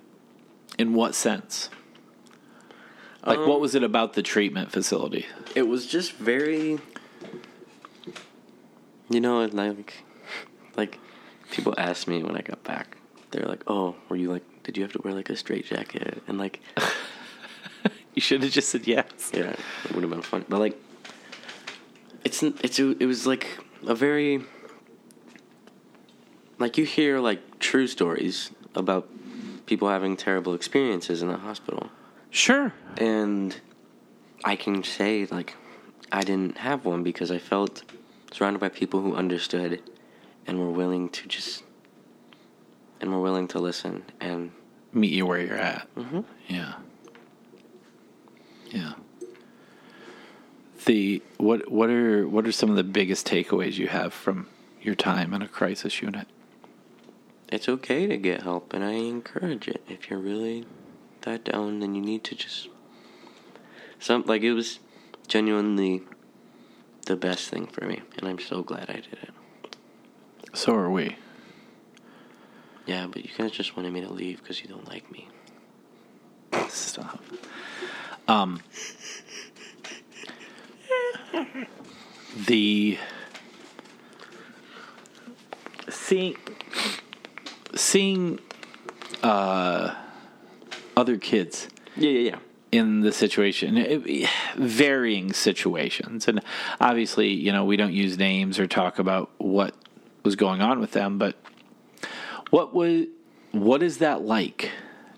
[0.79, 1.69] In what sense?
[3.29, 5.27] Like what um, was it about the treatment facility?
[5.55, 6.79] It was just very,
[9.11, 10.03] you know, like,
[10.77, 10.99] like
[11.51, 12.97] people asked me when I got back.
[13.31, 14.45] They're like, "Oh, were you like?
[14.63, 16.61] Did you have to wear like a straight jacket?" And like,
[18.19, 19.31] You should have just said yes.
[19.33, 20.45] yeah, it would have been fun.
[20.49, 20.77] But like,
[22.25, 23.47] it's it's it was like
[23.87, 24.43] a very
[26.59, 29.09] like you hear like true stories about
[29.67, 31.91] people having terrible experiences in the hospital.
[32.31, 32.73] Sure.
[32.97, 33.59] and
[34.45, 35.55] I can say like
[36.13, 37.83] I didn't have one because I felt
[38.33, 39.83] surrounded by people who understood
[40.47, 41.63] and were willing to just
[43.01, 44.53] and were willing to listen and
[44.93, 45.87] meet you where you're at.
[45.95, 46.21] Mm-hmm.
[46.49, 46.75] Yeah.
[48.67, 48.93] Yeah.
[50.87, 54.47] The what what are what are some of the biggest takeaways you have from
[54.81, 56.27] your time in a crisis unit?
[57.51, 60.67] it's okay to get help and I encourage it if you're really
[61.29, 62.69] that down then you need to just
[63.99, 64.79] some like it was
[65.27, 66.03] genuinely
[67.07, 69.35] the best thing for me and I'm so glad I did it.
[70.55, 71.17] So are we.
[72.87, 75.29] Yeah, but you guys just wanted me to leave because you don't like me.
[76.69, 77.23] Stop.
[78.27, 78.63] Um
[82.47, 82.99] the
[85.91, 86.37] seeing
[87.75, 88.39] seeing
[89.23, 89.95] uh,
[90.99, 92.39] other kids Yeah, yeah, yeah.
[92.73, 96.41] in the situation, it- varying situations, and
[96.81, 99.75] obviously, you know, we don't use names or talk about what
[100.25, 101.37] was going on with them, but
[102.51, 103.07] what was
[103.53, 104.71] what is that like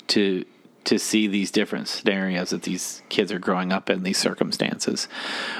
[0.09, 0.45] to
[0.85, 5.09] to see these different scenarios that these kids are growing up in these circumstances?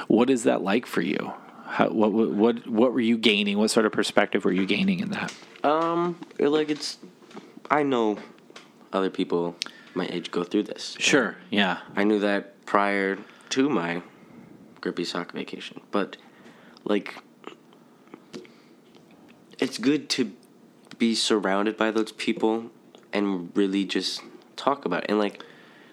[0.07, 1.33] What is that like for you?
[1.65, 3.57] How, what, what what what were you gaining?
[3.57, 5.33] What sort of perspective were you gaining in that?
[5.63, 6.97] Um, like it's,
[7.69, 8.17] I know
[8.93, 9.55] other people
[9.93, 10.95] my age go through this.
[10.99, 13.17] Sure, yeah, I knew that prior
[13.49, 14.01] to my
[14.79, 16.17] grippy sock vacation, but
[16.83, 17.15] like,
[19.59, 20.31] it's good to
[20.97, 22.71] be surrounded by those people
[23.13, 24.21] and really just
[24.55, 25.43] talk about it and like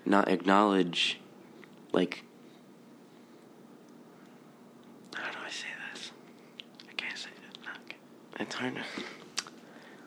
[0.04, 1.18] not acknowledge
[1.92, 2.22] like
[5.14, 6.10] how do I say this?
[6.88, 7.94] I can't say it.
[8.40, 8.82] It's hard to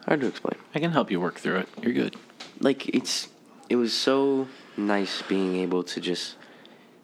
[0.06, 1.70] hard to explain I can help you work through it.
[1.82, 2.16] You're good.
[2.60, 3.28] like it's
[3.72, 6.36] it was so nice being able to just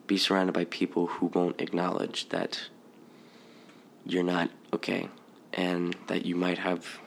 [0.05, 2.67] be surrounded by people who won't acknowledge that
[4.05, 5.07] you're not okay
[5.53, 6.99] and that you might have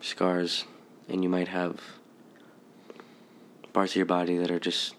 [0.00, 0.64] scars
[1.08, 1.80] and you might have
[3.72, 4.94] parts of your body that are just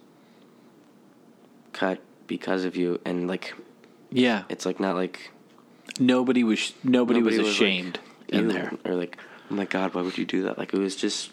[1.71, 3.53] cut because of you and like
[4.11, 5.31] Yeah, it's like not like
[6.01, 8.73] nobody was nobody, was like, ashamed in there.
[8.83, 9.17] or like
[9.49, 11.31] oh my god why would you do that like it was just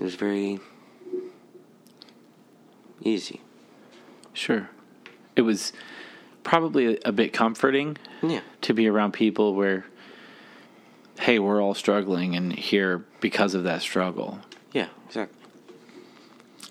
[0.00, 0.58] it was very
[3.02, 3.40] easy
[4.32, 4.68] Sure,
[5.36, 5.72] it was
[6.42, 9.84] probably a, a bit comforting yeah to be around people where,
[11.20, 14.40] hey, we're all struggling and here because of that struggle.
[14.72, 15.38] yeah exactly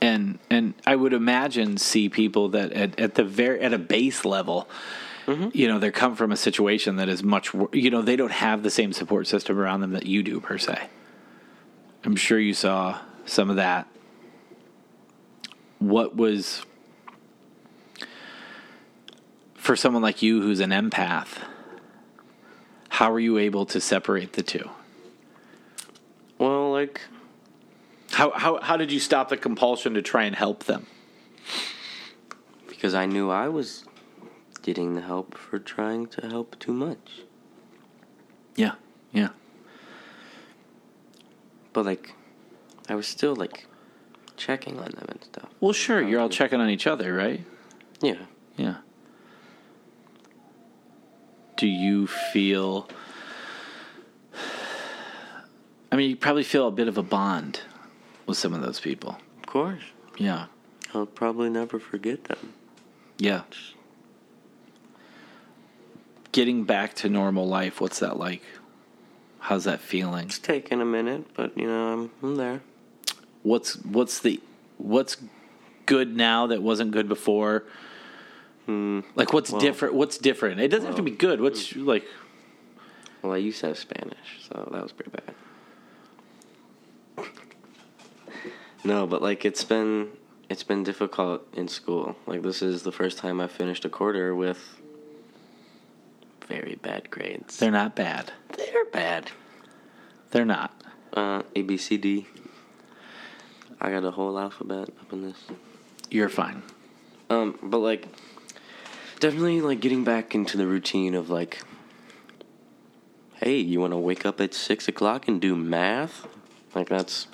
[0.02, 4.26] And and I would imagine see people that at, at the very at a base
[4.26, 4.68] level,
[5.26, 5.50] mm-hmm.
[5.54, 8.64] you know, they come from a situation that is much you know they don't have
[8.64, 10.90] the same support system around them that you do per se.
[12.04, 13.88] I'm sure you saw some of that.
[15.84, 16.66] What was
[19.56, 21.40] for someone like you who's an empath?
[22.88, 24.70] How were you able to separate the two?
[26.40, 27.02] well like
[28.12, 30.88] How how how did you stop the compulsion to try and help them?
[32.70, 33.86] because I knew I was
[34.62, 37.22] getting the help for trying to help too much.
[38.56, 38.76] Yeah,
[39.14, 39.30] yeah.
[41.72, 42.14] But like,
[42.90, 43.68] I was still like
[44.38, 45.50] checking on them and stuff.
[45.60, 47.44] Well, sure, you're all checking on each other, right?
[48.02, 48.18] Yeah.
[48.58, 48.76] Yeah.
[51.58, 52.88] Do you feel?
[55.92, 57.62] I mean, you probably feel a bit of a bond
[58.26, 59.18] with some of those people.
[59.40, 59.84] Of course.
[60.18, 60.46] Yeah,
[60.94, 62.54] I'll probably never forget them.
[63.18, 63.44] yeah.
[66.32, 68.42] Getting back to normal life, what's that like?
[69.38, 70.26] How's that feeling?
[70.26, 72.62] It's taken a minute, but you know, I'm, I'm there.
[73.44, 74.42] What's what's the
[74.78, 75.18] what's
[75.86, 77.64] good now that wasn't good before?
[78.68, 79.94] like what's well- different?
[79.94, 80.62] What's different?
[80.62, 81.42] It doesn't have to be good.
[81.42, 82.06] What's like?
[83.22, 85.34] Well, I used to have Spanish, so that was pretty bad.
[88.84, 90.10] no, but like it's been
[90.50, 92.16] it's been difficult in school.
[92.28, 94.80] Like this is the first time I finished a quarter with
[96.48, 97.58] very bad grades.
[97.58, 98.32] They're not bad.
[98.58, 99.32] They're bad.
[100.32, 100.74] They're not.
[101.14, 102.28] Uh, A B C D.
[103.80, 105.38] I got a whole alphabet up in this.
[106.10, 106.62] You're fine.
[107.30, 108.08] Um, but like,
[109.20, 111.62] definitely like getting back into the routine of like,
[113.36, 116.28] hey, you want to wake up at six o'clock and do math?
[116.76, 117.28] Like that's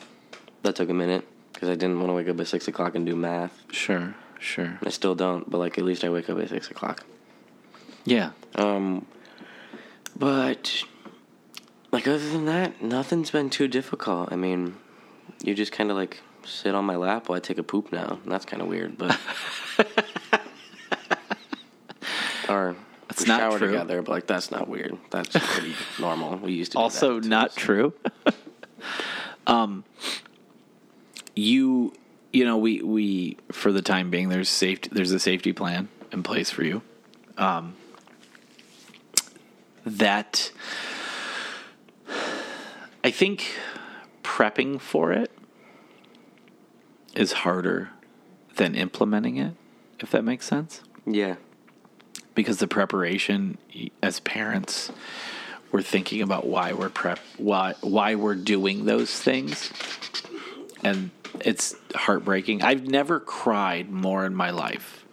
[0.63, 3.05] that took a minute because I didn't want to wake up at six o'clock and
[3.05, 3.63] do math.
[3.71, 4.79] Sure, sure.
[4.83, 7.05] I still don't, but like at least I wake up at six o'clock.
[8.05, 8.31] Yeah.
[8.55, 9.05] Um,
[10.15, 10.83] but
[11.91, 14.31] like other than that, nothing's been too difficult.
[14.31, 14.75] I mean,
[15.43, 18.19] you just kind of like sit on my lap while I take a poop now.
[18.25, 19.17] That's kind of weird, but
[22.49, 22.75] or
[23.07, 23.67] That's we not shower true.
[23.67, 24.01] together.
[24.01, 24.97] But like that's not weird.
[25.11, 26.37] That's pretty normal.
[26.37, 27.59] We used to do Also, too, not so.
[27.61, 27.93] true.
[29.47, 29.83] um,
[31.35, 31.93] you,
[32.33, 34.89] you know, we we for the time being, there's safety.
[34.91, 36.81] There's a safety plan in place for you.
[37.37, 37.75] Um,
[39.85, 40.51] that
[43.03, 43.57] I think
[44.23, 45.31] prepping for it
[47.15, 47.89] is harder
[48.55, 49.53] than implementing it.
[49.99, 50.81] If that makes sense.
[51.05, 51.35] Yeah,
[52.35, 53.57] because the preparation
[54.01, 54.91] as parents
[55.71, 59.71] we're thinking about why we're prep why why we're doing those things
[60.83, 65.05] and it's heartbreaking i've never cried more in my life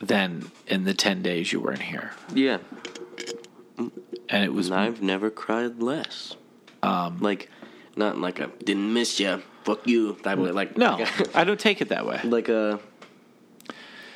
[0.00, 2.58] than in the 10 days you were in here yeah.
[4.28, 6.36] and it was And I've never cried less.
[6.82, 7.50] Um, like,
[7.96, 11.44] not like I didn't miss you, fuck you type of like no, like a, I
[11.44, 12.20] don't take it that way.
[12.24, 12.80] like a.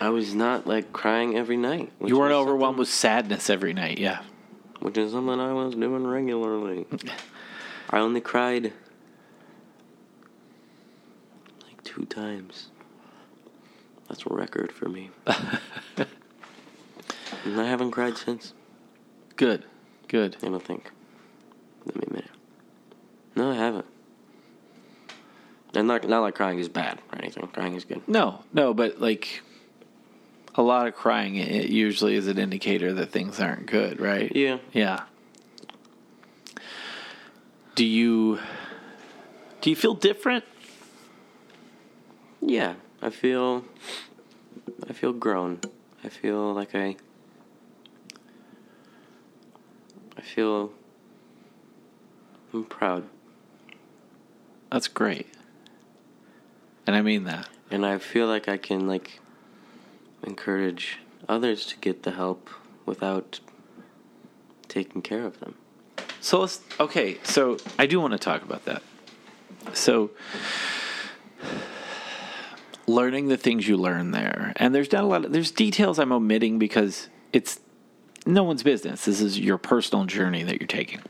[0.01, 1.93] I was not like crying every night.
[2.05, 3.99] You weren't overwhelmed with sadness every night.
[3.99, 4.23] Yeah.
[4.81, 6.87] which is something I was doing regularly.
[7.91, 8.73] I only cried
[11.69, 12.69] like two times.
[14.09, 15.11] That's a record for me.
[15.27, 16.07] and
[17.61, 18.55] I haven't cried since.
[19.37, 19.65] Good.
[20.09, 20.37] Good.
[20.43, 20.91] I don't think.
[21.87, 22.31] Let me it.
[23.37, 23.87] No, I haven't.
[25.75, 27.47] And not not like crying is bad or anything.
[27.49, 28.07] Crying is good.
[28.07, 29.43] No, no, but like
[30.55, 34.31] a lot of crying it usually is an indicator that things aren't good, right?
[34.35, 34.59] Yeah.
[34.73, 35.05] Yeah.
[37.75, 38.39] Do you
[39.63, 40.45] do you feel different?
[42.43, 43.65] Yeah, I feel
[44.89, 45.61] I feel grown.
[46.05, 46.97] I feel like I
[50.19, 50.73] I feel
[52.53, 53.05] I'm proud.
[54.71, 55.32] That's great.
[56.87, 57.49] And I mean that.
[57.71, 59.21] And I feel like I can like
[60.23, 62.51] encourage others to get the help
[62.85, 63.41] without
[64.69, 65.55] taking care of them.
[66.21, 68.83] So let's okay, so I do want to talk about that.
[69.73, 70.11] So
[72.87, 74.53] learning the things you learn there.
[74.57, 77.61] And there's not a lot of there's details I'm omitting because it's
[78.27, 79.05] no one's business.
[79.05, 81.01] This is your personal journey that you're taking.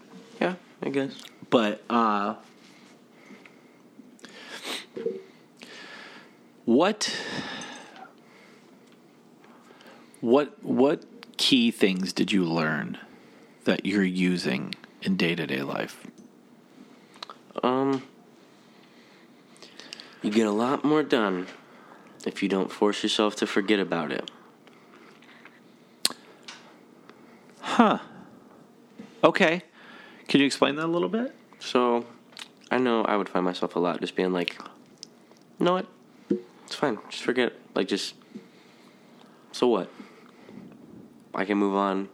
[0.41, 1.15] Yeah, I guess.
[1.51, 2.37] But uh
[6.65, 7.15] what
[10.21, 11.05] what what
[11.37, 12.99] key things did you learn
[13.65, 16.07] that you're using in day-to-day life?
[17.63, 18.03] Um
[20.23, 21.49] you get a lot more done
[22.25, 24.31] if you don't force yourself to forget about it.
[27.61, 27.99] Huh.
[29.25, 29.63] Okay.
[30.29, 31.35] Can you explain that a little bit?
[31.59, 32.07] So,
[32.71, 34.57] I know I would find myself a lot just being like,
[35.59, 35.87] you know what?
[36.73, 36.99] It's fine.
[37.11, 37.53] Just forget.
[37.75, 38.15] Like, just.
[39.53, 39.91] So what?
[41.35, 42.09] I can move on.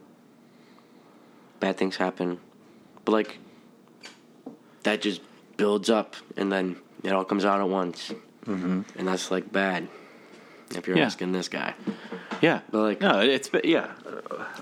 [1.61, 2.41] Bad things happen.
[3.05, 3.37] But, like,
[4.83, 5.21] that just
[5.55, 8.11] builds up and then it all comes out at once.
[8.45, 8.81] Mm-hmm.
[8.97, 9.87] And that's, like, bad.
[10.75, 11.05] If you're Yeah.
[11.05, 11.73] asking this guy.
[12.41, 12.59] Yeah.
[12.69, 13.91] But, like- No, it's yeah.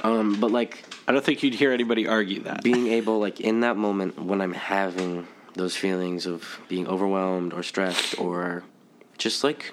[0.03, 2.62] Um, but, like, I don't think you'd hear anybody argue that.
[2.63, 7.63] being able like in that moment when i'm having those feelings of being overwhelmed or
[7.63, 8.63] stressed or
[9.17, 9.71] just like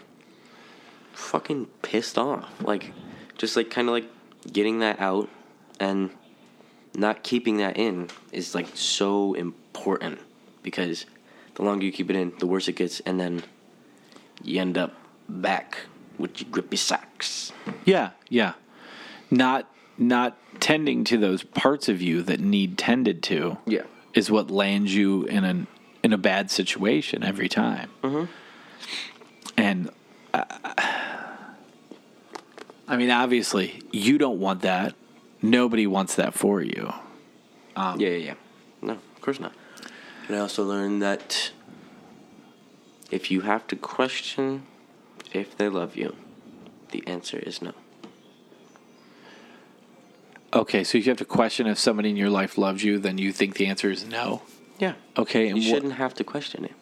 [1.14, 2.92] fucking pissed off like
[3.38, 4.09] just like kind of like
[4.53, 5.29] getting that out
[5.81, 6.11] and
[6.94, 10.18] not keeping that in is like so important
[10.62, 11.07] because
[11.55, 13.42] the longer you keep it in the worse it gets and then
[14.42, 14.94] you end up
[15.29, 15.79] back
[16.18, 17.53] with your grippy socks
[17.85, 18.55] Yeah, yeah.
[19.31, 23.59] Not not tending to those parts of you that need tended to.
[23.66, 23.83] Yeah.
[24.14, 25.66] Is what lands you in an
[26.03, 27.90] in a bad situation every time.
[28.03, 28.24] Mm-hmm.
[29.57, 29.90] And
[30.33, 30.44] uh,
[32.87, 34.94] I mean, obviously, you don't want that.
[35.40, 36.92] Nobody wants that for you.
[37.77, 38.35] Um, yeah, yeah, yeah.
[38.83, 39.53] No, of course not.
[40.29, 41.51] And I also learned that
[43.11, 44.66] if you have to question
[45.33, 46.14] if they love you,
[46.90, 47.73] the answer is no.
[50.53, 53.18] Okay, so if you have to question if somebody in your life loves you, then
[53.18, 54.42] you think the answer is no.
[54.79, 54.94] Yeah.
[55.18, 56.73] Okay, and You shouldn't have to question it.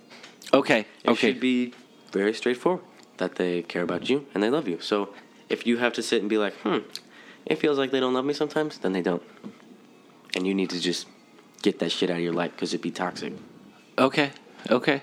[0.52, 1.32] Okay, It okay.
[1.32, 1.72] should be
[2.12, 2.84] very straightforward
[3.16, 4.78] that they care about you and they love you.
[4.80, 5.14] So
[5.48, 6.78] if you have to sit and be like, hmm,
[7.46, 9.22] it feels like they don't love me sometimes, then they don't.
[10.34, 11.06] And you need to just
[11.62, 13.32] get that shit out of your life because it'd be toxic.
[13.98, 14.30] Okay,
[14.70, 15.02] okay.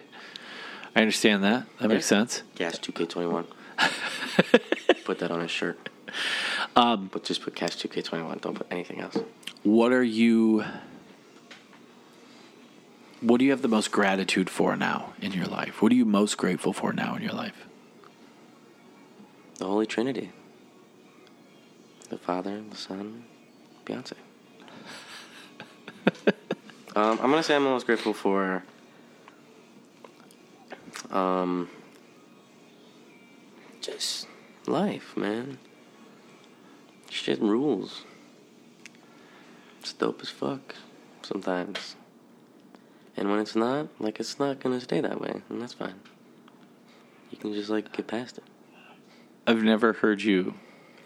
[0.96, 1.66] I understand that.
[1.80, 2.42] That makes sense.
[2.56, 3.46] Cash 2K21.
[5.06, 5.90] put that on a shirt.
[6.76, 8.42] Um, But just put Cash 2K21.
[8.42, 9.18] Don't put anything else.
[9.64, 10.64] what are you?
[13.22, 15.82] What do you have the most gratitude for now in your life?
[15.82, 17.68] What are you most grateful for now in your life?
[19.60, 20.32] The Holy Trinity.
[22.08, 23.26] The Father, the Son,
[23.86, 24.14] Beyonce.
[26.96, 28.64] um, I'm gonna say I'm most grateful for
[31.12, 31.70] um
[33.82, 34.28] just
[34.66, 35.58] life, man.
[37.10, 38.04] Shit rules.
[39.82, 40.76] It's dope as fuck
[41.22, 41.98] sometimes.
[43.18, 46.00] And when it's not, like it's not gonna stay that way, and that's fine.
[47.30, 48.46] You can just like get past it.
[49.50, 50.54] I've never heard you.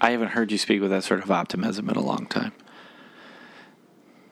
[0.01, 2.51] I haven't heard you speak with that sort of optimism in a long time.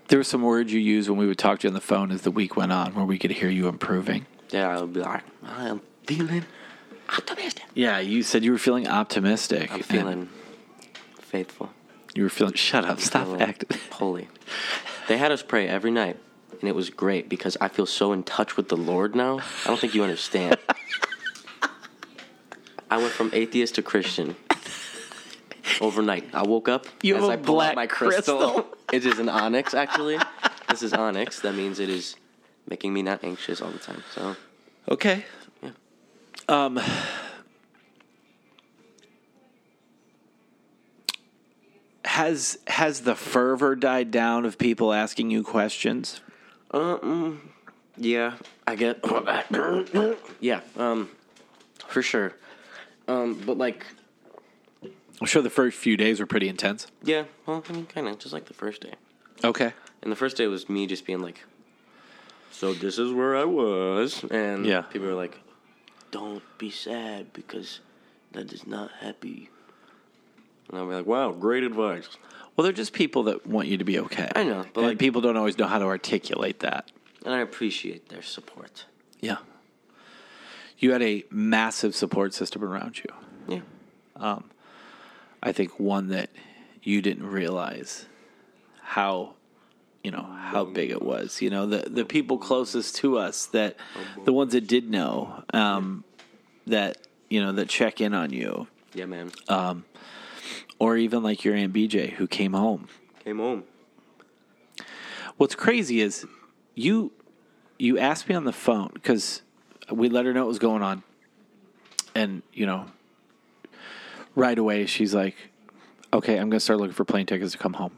[0.10, 2.12] There were some words you used when we would talk to you on the phone
[2.12, 4.26] as the week went on, where we could hear you improving.
[4.50, 6.44] Yeah, I'll be like, I am feeling
[7.08, 7.64] optimistic.
[7.74, 9.72] Yeah, you said you were feeling optimistic.
[9.72, 10.28] I'm feeling
[11.18, 11.70] faithful.
[12.14, 12.56] You were feeling.
[12.56, 13.00] Shut up!
[13.00, 13.80] Stop acting.
[13.92, 14.28] holy.
[15.08, 16.18] They had us pray every night
[16.62, 19.40] and it was great because I feel so in touch with the Lord now.
[19.64, 20.58] I don't think you understand.
[22.92, 24.36] I went from atheist to Christian
[25.82, 26.26] overnight.
[26.34, 28.38] I woke up You as I pull black out my crystal.
[28.38, 28.78] crystal.
[28.94, 30.20] it is an onyx, actually.
[30.68, 31.40] This is onyx.
[31.40, 32.18] That means it is
[32.70, 34.04] making me not anxious all the time.
[34.14, 34.36] So
[34.90, 35.24] Okay.
[35.64, 35.70] Yeah.
[36.50, 36.82] Um.
[42.04, 46.20] Has has the fervor died down of people asking you questions?
[46.72, 47.52] Um,
[47.96, 48.34] yeah,
[48.68, 49.00] I get.
[50.42, 51.10] yeah, um,
[51.88, 52.34] for sure.
[53.12, 53.86] Um, but like,
[55.20, 56.88] I'm sure the first few days were pretty intense.
[57.04, 58.94] yeah, well, I mean, kind of just like the first day.
[59.44, 59.74] Okay.
[60.02, 61.44] And the first day was me just being like,
[62.52, 64.82] "So this is where I was," and Yeah.
[64.84, 65.40] people were like,
[66.12, 67.80] "Don't be sad because
[68.32, 69.50] that is not happy."
[70.70, 72.08] And I'll be like, "Wow, great advice."
[72.56, 74.30] Well, they're just people that want you to be okay.
[74.36, 76.92] I know, but and like- people don't always know how to articulate that.
[77.26, 78.86] And I appreciate their support.
[79.20, 79.38] Yeah.
[80.82, 83.06] You had a massive support system around you.
[83.48, 83.62] Yeah,
[84.16, 84.46] Um,
[85.42, 86.32] I think one that
[86.82, 88.08] you didn't realize
[88.82, 89.36] how
[90.04, 91.40] you know how big it was.
[91.42, 93.78] You know the the people closest to us that
[94.26, 96.04] the ones that did know um,
[96.66, 96.98] that
[97.30, 99.32] you know that check in on you, yeah, man.
[99.48, 99.86] Um,
[100.80, 102.88] or even like your aunt BJ who came home.
[103.24, 103.66] Came home.
[105.38, 106.26] What's crazy is
[106.74, 107.12] you
[107.78, 109.44] you asked me on the phone because
[109.92, 111.04] we let her know what was going on,
[112.16, 112.86] and you know,
[114.36, 115.36] right away she's like,
[116.14, 117.94] "Okay, I'm gonna start looking for plane tickets to come home."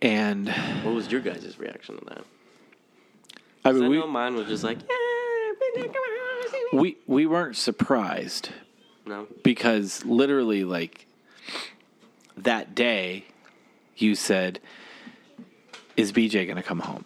[0.00, 0.48] And
[0.84, 2.24] What was your guys' reaction to that?
[3.64, 5.88] I mean, I we, know mine was just like, yeah,
[6.72, 8.50] we we weren't surprised
[9.06, 11.06] no, because literally like
[12.36, 13.24] that day
[13.96, 14.60] you said
[15.96, 17.04] is bj gonna come home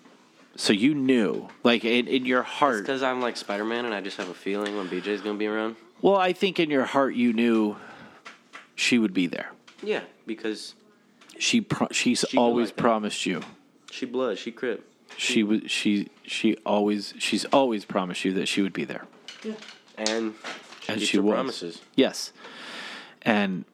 [0.57, 4.00] so you knew like in, in your heart because I'm like Spider Man and I
[4.00, 5.76] just have a feeling when BJ's gonna be around.
[6.03, 7.76] well i think in your heart you knew
[8.74, 9.50] she would be there
[9.82, 10.74] Yeah, because
[11.38, 13.40] she pro- she's She always like promised you
[13.90, 14.84] she blood, she crip.
[15.16, 19.07] she was she she always she's always promised you that she would be there
[19.44, 19.55] Yeah,
[19.96, 20.34] And
[20.88, 21.80] and she was promises.
[21.96, 22.32] yes
[23.22, 23.64] and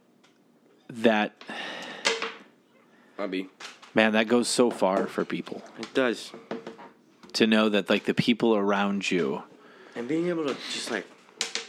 [0.90, 1.32] that
[3.16, 3.48] Bobby.
[3.94, 6.32] man that goes so far for people It does.
[7.38, 9.42] To know that like the people around you
[9.94, 11.06] And being able to just like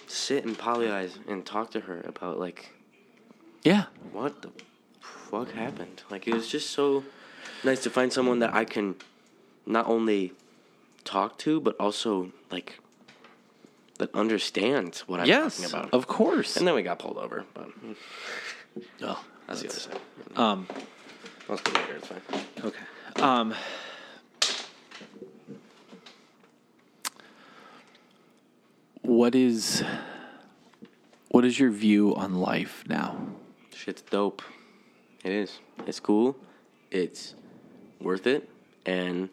[0.08, 2.72] sit Polly eyes and talk to her about like
[3.64, 4.52] yeah what the
[5.00, 6.02] fuck happened.
[6.10, 7.04] Like it was just so
[7.64, 8.96] nice to find someone that I can
[9.68, 10.34] not only
[11.04, 12.80] talk to but also like
[14.00, 15.94] that understands what I'm yes talking about.
[15.94, 17.70] of course And then we got pulled over, but
[19.04, 20.00] oh, that's, the other side.
[20.36, 20.68] um
[21.50, 21.96] later.
[21.98, 22.22] It's fine.
[22.64, 23.54] okay um
[29.02, 29.84] what is
[31.30, 33.18] what is your view on life now
[33.80, 34.42] Shit's dope.
[35.24, 35.60] It is.
[35.88, 36.36] It's cool.
[36.92, 37.34] It's
[38.02, 38.50] worth it.
[38.86, 39.30] And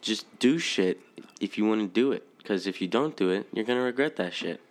[0.00, 0.98] just do shit
[1.42, 2.26] if you want to do it.
[2.38, 4.62] Because if you don't do it, you're going to regret that shit.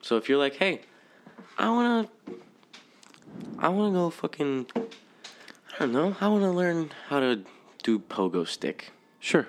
[0.00, 0.82] So if you're like, hey,
[1.58, 2.34] I want to.
[3.58, 4.66] I want to go fucking.
[4.76, 6.16] I don't know.
[6.20, 7.42] I want to learn how to
[7.82, 8.92] do pogo stick.
[9.18, 9.48] sure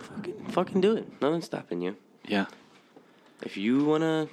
[0.50, 1.22] Fucking do it.
[1.22, 1.98] Nothing's stopping you.
[2.28, 2.48] yeah
[3.44, 4.30] If you want to.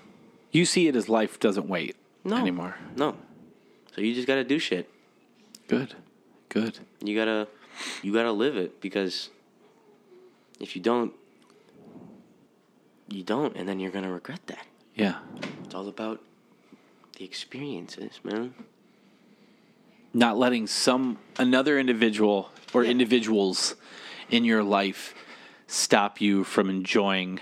[0.51, 2.37] you see it as life doesn't wait No.
[2.37, 3.17] anymore No.
[3.95, 4.89] So you just got to do shit.
[5.69, 5.95] good
[6.49, 7.49] good you gotta
[8.03, 9.31] you gotta live it because
[10.61, 11.13] if you don't
[13.09, 15.19] you don't and then you're gonna regret that yeah
[15.65, 16.21] it's all about
[17.19, 18.55] the experiences man
[20.13, 23.75] not letting some another individual or individuals
[24.31, 25.13] in your life
[25.67, 27.41] stop you from enjoying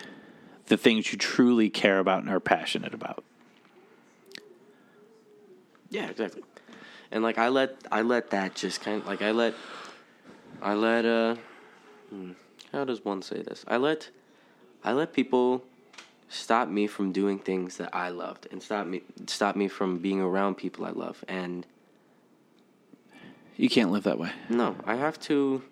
[0.66, 3.24] the things you truly care about and are passionate about.
[5.90, 6.42] yeah exactly
[7.10, 9.52] and like i let i let that just kind of like i let
[10.62, 11.36] i let uh
[12.08, 12.32] hmm,
[12.72, 14.08] how does one say this i let
[14.84, 15.62] i let people
[16.30, 20.18] stop me from doing things that i loved and stop me stop me from being
[20.20, 21.66] around people i love and
[23.58, 24.32] You can't live that way.
[24.48, 25.62] No, I have to.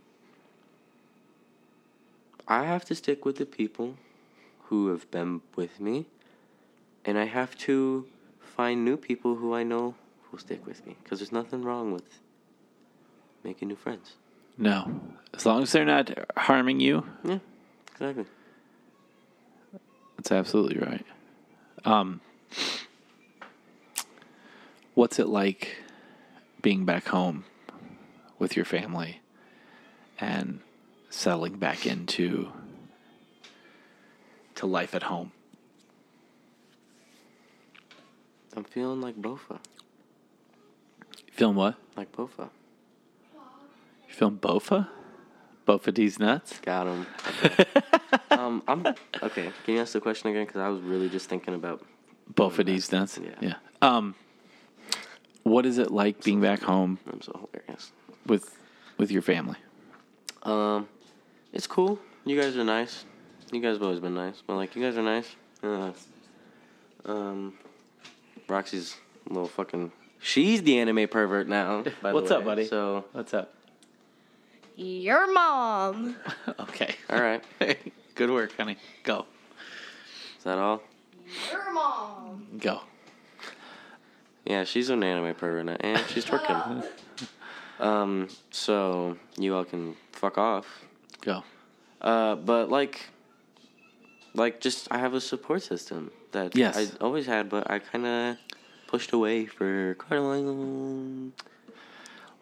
[2.47, 3.97] I have to stick with the people
[4.70, 6.06] who have been with me,
[7.04, 8.06] and I have to
[8.40, 9.96] find new people who I know
[10.30, 10.96] will stick with me.
[11.02, 12.20] Because there's nothing wrong with
[13.42, 14.14] making new friends.
[14.56, 15.00] No.
[15.34, 17.38] As long as they're not harming you, Yeah,
[17.92, 18.26] exactly.
[20.16, 21.06] that's absolutely right.
[21.84, 22.20] Um
[24.94, 25.76] what's it like
[26.62, 27.44] being back home
[28.38, 29.20] with your family
[30.20, 30.60] and
[31.08, 32.52] settling back into
[34.61, 35.32] to life at home?
[38.54, 39.58] I'm feeling like Bofa.
[41.32, 41.76] Feeling what?
[41.96, 42.50] Like Bofa.
[44.06, 44.88] You feeling Bofa?
[45.66, 46.61] Bofa D's nuts?
[46.61, 47.06] Got him.
[47.28, 47.64] Okay.
[48.32, 48.86] um, I'm
[49.22, 49.50] okay.
[49.64, 50.44] Can you ask the question again?
[50.44, 51.82] Because I was really just thinking about.
[52.34, 53.18] Bofa D's nuts?
[53.22, 53.30] Yeah.
[53.40, 53.54] Yeah.
[53.80, 54.14] Um,
[55.42, 57.92] what is it like being back home I'm so hilarious.
[58.26, 58.58] with
[58.98, 59.56] with your family?
[60.42, 60.86] Um,
[61.50, 61.98] it's cool.
[62.26, 63.06] You guys are nice.
[63.53, 65.34] You guys have always been nice, but like you guys are nice.
[65.62, 65.90] Uh,
[67.05, 67.55] um,
[68.48, 68.96] Roxy's
[69.28, 69.90] a little fucking.
[70.20, 71.82] She's the anime pervert now.
[72.01, 72.66] by the What's up, buddy?
[72.66, 73.53] So, What's up?
[74.76, 76.16] Your mom.
[76.61, 76.94] Okay.
[77.09, 77.42] all right,
[78.14, 78.76] Good work, honey.
[79.03, 79.26] Go.
[80.38, 80.82] is that all?
[81.51, 82.46] Your mom.
[82.59, 82.80] Go.
[84.44, 86.86] Yeah, she's an anime pervert now, and she's twerking.
[87.80, 90.84] um, so you all can fuck off.
[91.20, 91.42] Go.
[92.01, 93.11] Uh, but like,
[94.34, 96.76] like just I have a support system that Yes.
[96.76, 98.36] I always had, but I kind of
[98.86, 101.32] pushed away for quite a long,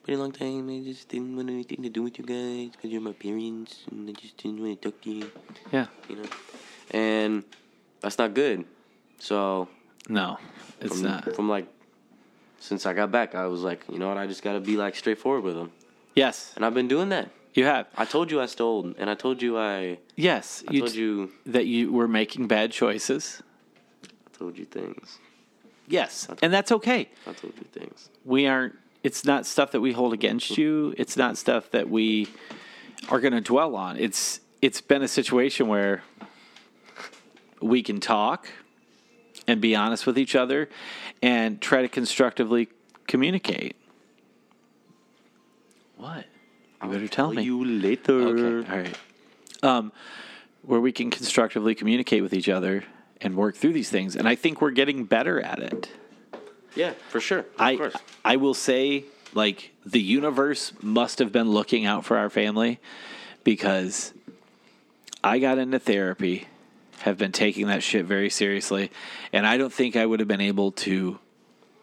[0.03, 0.69] pretty long time.
[0.71, 4.09] I just didn't want anything to do with you guys because you're my parents, and
[4.09, 5.31] I just didn't want to talk to you,
[5.73, 5.87] Yeah.
[6.09, 6.29] you know.
[6.91, 7.45] And
[8.01, 8.65] that's not good.
[9.19, 9.69] So
[10.09, 10.39] No,
[10.81, 11.35] it's from, not.
[11.35, 11.67] from like
[12.61, 14.97] since I got back, I was like, you know what, I just gotta be like
[14.97, 15.71] straightforward with them,
[16.15, 17.31] Yes, and I've been doing that.
[17.59, 17.87] You have.
[17.97, 20.99] I told you I stole, and I told you I, Yes, I you told t-
[20.99, 23.43] you, that you were making bad choices.
[24.05, 25.19] I told you things.
[25.87, 27.09] Yes, and that's okay.
[27.27, 28.11] I told you things.
[28.25, 28.75] We aren't.
[29.03, 30.95] It's not stuff that we hold against you.
[30.99, 32.29] It's not stuff that we
[33.09, 33.97] are going to dwell on.
[33.97, 36.03] It's it's been a situation where
[37.61, 38.49] we can talk
[39.47, 40.69] and be honest with each other
[41.23, 42.69] and try to constructively
[43.07, 43.77] communicate.
[45.97, 46.27] What?
[46.83, 47.43] You better tell me.
[47.43, 48.13] you later.
[48.13, 48.97] Okay, all right.
[49.63, 49.93] Um,
[50.63, 52.85] where we can constructively communicate with each other
[53.21, 55.89] and work through these things, and I think we're getting better at it.
[56.77, 57.41] Yeah, for sure.
[57.41, 57.97] Of I course.
[58.25, 59.05] I will say,
[59.35, 62.79] like the universe must have been looking out for our family
[63.43, 64.13] because
[65.25, 66.47] I got into therapy,
[67.01, 68.91] have been taking that shit very seriously,
[69.33, 71.19] and I don't think I would have been able to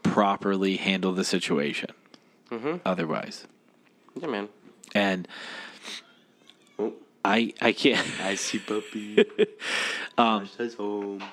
[0.04, 1.90] properly handle the situation
[2.52, 2.76] Mm-hmm.
[2.86, 3.48] otherwise.
[4.22, 4.48] Yeah, man.
[4.94, 5.28] And
[6.78, 8.08] Oh, I I can't.
[8.22, 9.26] I see puppy.
[10.18, 11.24] um, says home.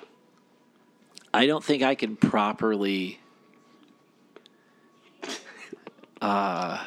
[1.35, 3.19] I don't think I can properly
[6.21, 6.85] uh,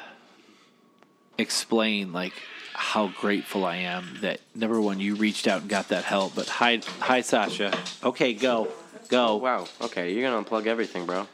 [1.37, 2.33] explain like
[2.73, 6.35] how grateful I am that number one you reached out and got that help.
[6.35, 7.75] But hi, hi Sasha.
[8.03, 8.67] Okay, go,
[9.09, 9.37] go.
[9.37, 9.67] Wow.
[9.81, 11.27] Okay, you're gonna unplug everything, bro.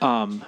[0.00, 0.44] Um,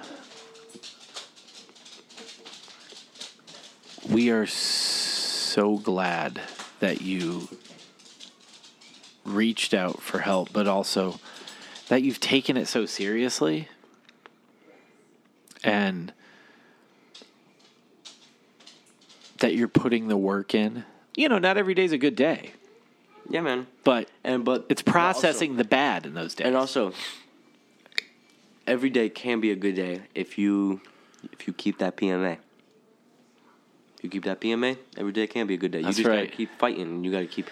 [4.15, 6.39] we are so glad
[6.79, 7.49] that you
[9.25, 11.19] reached out for help, but also
[11.89, 13.67] that you've taken it so seriously.
[15.65, 16.13] And
[19.39, 20.85] that you're putting the work in.
[21.17, 22.51] You know, not every day's a good day,
[23.29, 23.67] Yeah, man.
[23.83, 26.47] but And but it's processing the bad in those days.
[26.47, 26.93] And also,
[28.65, 30.79] every day can be a good day if you
[31.33, 32.37] if you keep that PMA.
[34.05, 35.81] You keep that PMA, every day can be a good day.
[35.81, 36.25] That's you just right.
[36.25, 37.03] gotta keep fighting.
[37.03, 37.49] You gotta keep.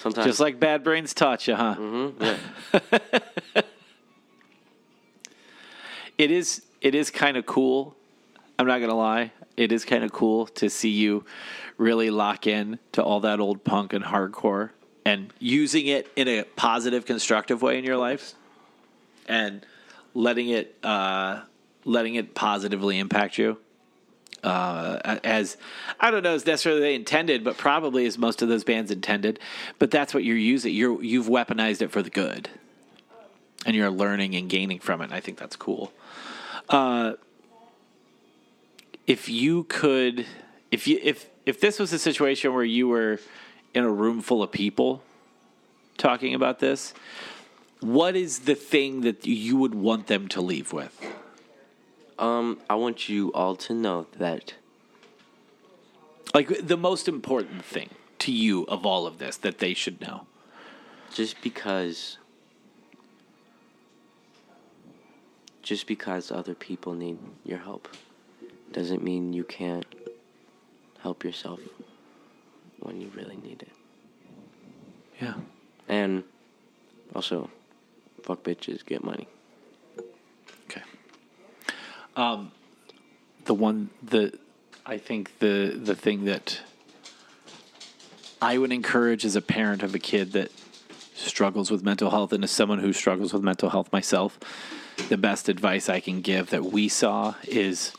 [0.00, 1.76] Sometimes just like bad brains taught you, huh?
[1.78, 3.60] Mhm, yeah.
[6.18, 7.94] it is it is kind of cool.
[8.58, 9.30] I'm not gonna lie.
[9.56, 11.24] It is kind of cool to see you
[11.78, 14.70] really lock in to all that old punk and hardcore
[15.04, 18.34] and using it in a positive, constructive way in your life,
[19.28, 19.64] and
[20.14, 21.42] letting it uh,
[21.84, 23.58] letting it positively impact you.
[24.42, 25.56] Uh, as
[25.98, 29.40] I don't know as necessarily they intended, but probably as most of those bands intended.
[29.78, 30.72] But that's what you're using.
[30.74, 32.48] You're you've weaponized it for the good
[33.66, 35.04] and you're learning and gaining from it.
[35.04, 35.92] And I think that's cool.
[36.68, 37.14] Uh,
[39.06, 40.24] if you could,
[40.70, 43.20] if you if if this was a situation where you were
[43.74, 45.02] in a room full of people
[45.98, 46.94] talking about this,
[47.80, 50.98] what is the thing that you would want them to leave with?
[52.18, 54.54] Um, I want you all to know that
[56.34, 57.90] Like the most important thing
[58.20, 60.26] to you of all of this that they should know.
[61.12, 62.18] just because
[65.62, 67.88] just because other people need your help
[68.72, 69.86] doesn't mean you can't
[71.02, 71.60] help yourself
[72.80, 73.72] when you really need it.
[75.20, 75.34] Yeah.
[75.88, 76.24] And
[77.14, 77.50] also,
[78.22, 79.26] fuck bitches, get money.
[82.16, 82.50] Um,
[83.44, 84.36] the one the
[84.84, 86.60] I think the the thing that
[88.40, 90.50] I would encourage as a parent of a kid that
[91.14, 94.38] struggles with mental health and as someone who struggles with mental health myself,
[95.08, 97.92] the best advice I can give that we saw is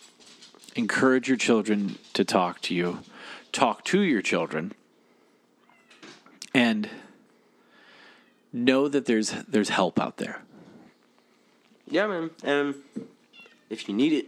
[0.75, 2.99] encourage your children to talk to you,
[3.51, 4.73] talk to your children,
[6.53, 6.89] and
[8.53, 10.41] know that there's there's help out there.
[11.89, 12.31] Yeah, man.
[12.43, 12.75] And
[13.69, 14.27] if you need it,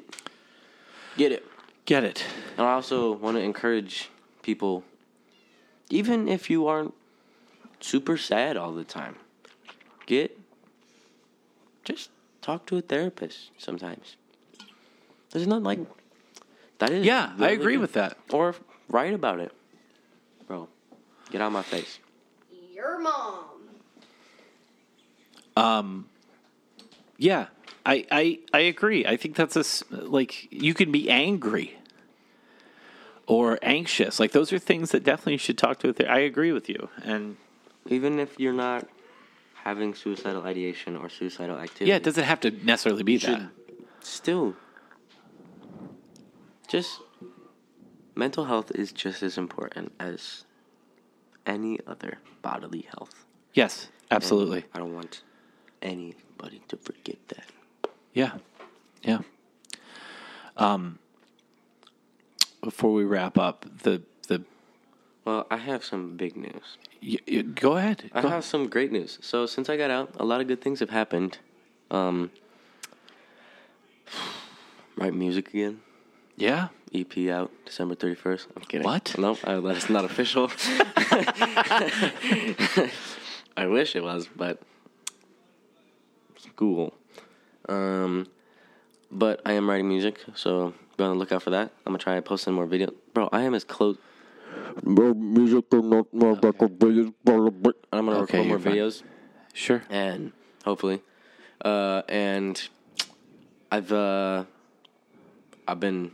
[1.18, 1.46] get it.
[1.86, 2.24] Get it.
[2.58, 4.10] And I also want to encourage
[4.44, 4.84] people,
[5.90, 6.94] even if you aren't
[7.80, 9.16] super sad all the time,
[10.06, 10.38] get
[11.84, 12.12] just
[12.42, 14.18] talk to a therapist sometimes.
[15.32, 15.80] There's nothing like
[16.80, 17.82] that is Yeah, I agree good.
[17.82, 18.18] with that.
[18.32, 18.56] Or
[18.88, 19.52] write about it,
[20.48, 20.68] bro.
[21.32, 22.00] Get out of my face.
[22.74, 23.46] Your mom.
[25.56, 26.06] Um.
[27.18, 27.48] Yeah,
[27.90, 29.04] I, I I agree.
[29.08, 31.76] I think that's a, like you can be angry
[33.26, 34.20] or anxious.
[34.20, 35.90] Like those are things that definitely you should talk to.
[35.90, 36.90] A ther- I agree with you.
[37.04, 37.38] And
[37.88, 38.88] Even if you're not
[39.64, 41.86] having suicidal ideation or suicidal activity.
[41.90, 43.50] yeah, it doesn't have to necessarily be that.
[44.02, 44.56] still
[46.68, 47.02] just
[48.16, 50.46] mental health is just as important as
[51.48, 53.26] any other bodily health.
[53.54, 54.66] Yes, absolutely.
[54.76, 55.24] I don't want
[55.82, 57.46] anybody to forget that.
[58.14, 58.32] Yeah,
[59.04, 59.20] yeah.
[60.58, 61.00] Um,
[62.62, 64.44] before we wrap up, the the
[65.26, 66.78] Well, I have some big news.
[67.02, 68.10] y- y- go ahead.
[68.14, 69.20] I Go- have some great news.
[69.22, 71.38] So since I got out, a lot of good things have happened.
[71.92, 72.32] Um,
[74.98, 75.82] write music again.
[76.36, 76.70] yeah.
[76.92, 78.48] EP out December 31st.
[78.56, 78.84] I'm kidding.
[78.84, 79.16] What?
[79.20, 80.50] No, uh, that is not official.
[83.56, 84.60] I wish it was, but
[86.38, 86.96] school.
[87.70, 88.28] Um,
[89.12, 91.72] but I am writing music, so be on the lookout for that.
[91.86, 92.94] I'm gonna try posting more videos.
[93.14, 93.98] Bro, I am as close.
[94.84, 98.74] Music, not I'm gonna Okay, record more fine.
[98.74, 99.04] videos
[99.54, 99.84] Sure.
[99.90, 100.32] and
[100.66, 101.02] hopefully,
[101.64, 102.68] uh, and
[103.72, 104.46] I've uh,
[105.68, 106.12] I've been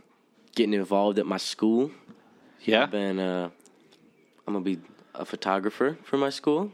[0.54, 1.90] getting involved at my school.
[2.62, 2.84] Yeah.
[2.84, 3.50] I've been uh,
[4.46, 4.78] I'm gonna be
[5.14, 6.72] a photographer for my school,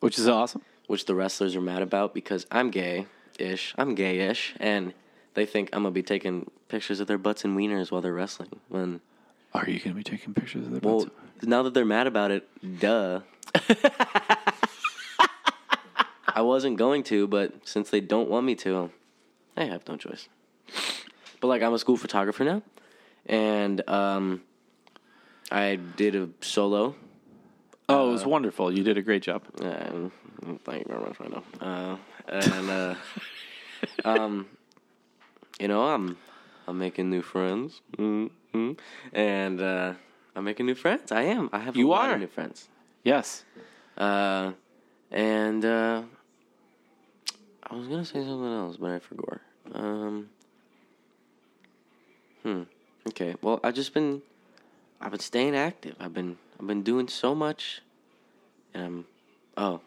[0.00, 0.62] Which is awesome.
[0.86, 2.70] which the wrestlers are mad about because I'm
[3.40, 3.74] gay-ish.
[3.78, 4.92] I'm gay-ish, and
[5.34, 8.60] they think I'm gonna be taking pictures of their butts and wieners while they're wrestling.
[8.68, 9.00] When
[9.52, 11.46] Are you going to be taking pictures of the well, butts?
[11.46, 13.20] now that they're mad about it, duh.
[16.28, 18.90] I wasn't going to, but since they don't want me to,
[19.56, 20.28] I have no choice.
[21.40, 22.62] But like, I'm a school photographer now,
[23.26, 24.42] and um,
[25.50, 26.94] I did a solo.
[27.90, 28.72] Oh, it was wonderful.
[28.72, 29.42] You did a great job.
[29.60, 30.12] Um,
[30.64, 31.44] thank you very much, right now.
[31.60, 31.96] Uh,
[32.28, 32.94] and uh,
[34.04, 34.46] um,
[35.58, 36.16] you know, I'm
[36.66, 38.72] I'm making new friends, mm-hmm.
[39.12, 39.94] and uh,
[40.36, 41.12] I'm making new friends.
[41.12, 41.50] I am.
[41.52, 42.14] I have You a lot are.
[42.14, 42.68] of new friends.
[43.02, 43.44] Yes.
[43.96, 44.52] Uh,
[45.10, 46.02] and uh,
[47.62, 49.40] I was gonna say something else, but I forgot.
[49.74, 50.30] Um,
[52.42, 52.62] hmm.
[53.08, 53.34] Okay.
[53.42, 54.22] Well, I've just been,
[55.00, 55.96] I've been staying active.
[55.98, 57.80] I've been, I've been doing so much,
[58.74, 59.04] and I'm.
[59.56, 59.80] Oh,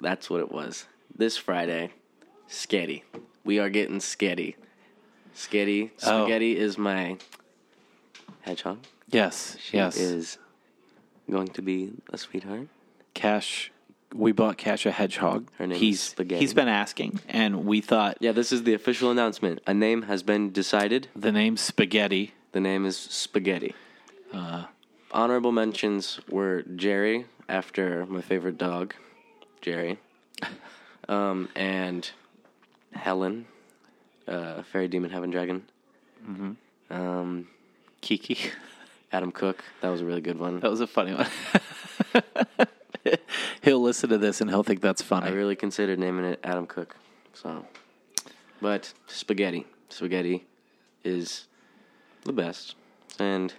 [0.00, 0.86] that's what it was.
[1.16, 1.92] This Friday,
[2.50, 3.02] Sketty.
[3.44, 4.56] We are getting Sketty.
[5.36, 5.92] Sketty.
[6.02, 6.24] Oh.
[6.24, 7.18] Spaghetti is my
[8.40, 8.78] hedgehog.
[9.08, 9.56] Yes.
[9.60, 9.96] She yes.
[9.98, 10.38] is
[11.30, 12.66] going to be a sweetheart.
[13.14, 13.70] Cash.
[14.12, 15.48] We bought Cash a hedgehog.
[15.58, 16.40] Her name is he's Spaghetti.
[16.40, 19.60] he's been asking, and we thought Yeah, this is the official announcement.
[19.64, 21.06] A name has been decided.
[21.14, 22.34] the name Spaghetti.
[22.50, 23.74] The name is Spaghetti.
[24.32, 24.64] Uh,
[25.16, 28.94] Honorable mentions were Jerry, after my favorite dog,
[29.62, 29.98] Jerry,
[31.08, 32.10] um, and
[32.92, 33.46] Helen,
[34.28, 35.62] uh, Fairy Demon Heaven Dragon.
[36.90, 37.48] Um,
[38.02, 38.36] Kiki.
[39.12, 40.60] Adam Cook, that was a really good one.
[40.60, 41.28] That was a funny one.
[43.62, 45.28] he'll listen to this and he'll think that's funny.
[45.28, 46.94] I really considered naming it Adam Cook.
[47.32, 47.64] So,
[48.60, 50.44] but spaghetti, spaghetti
[51.04, 51.46] is
[52.24, 52.74] the best,
[53.18, 53.54] and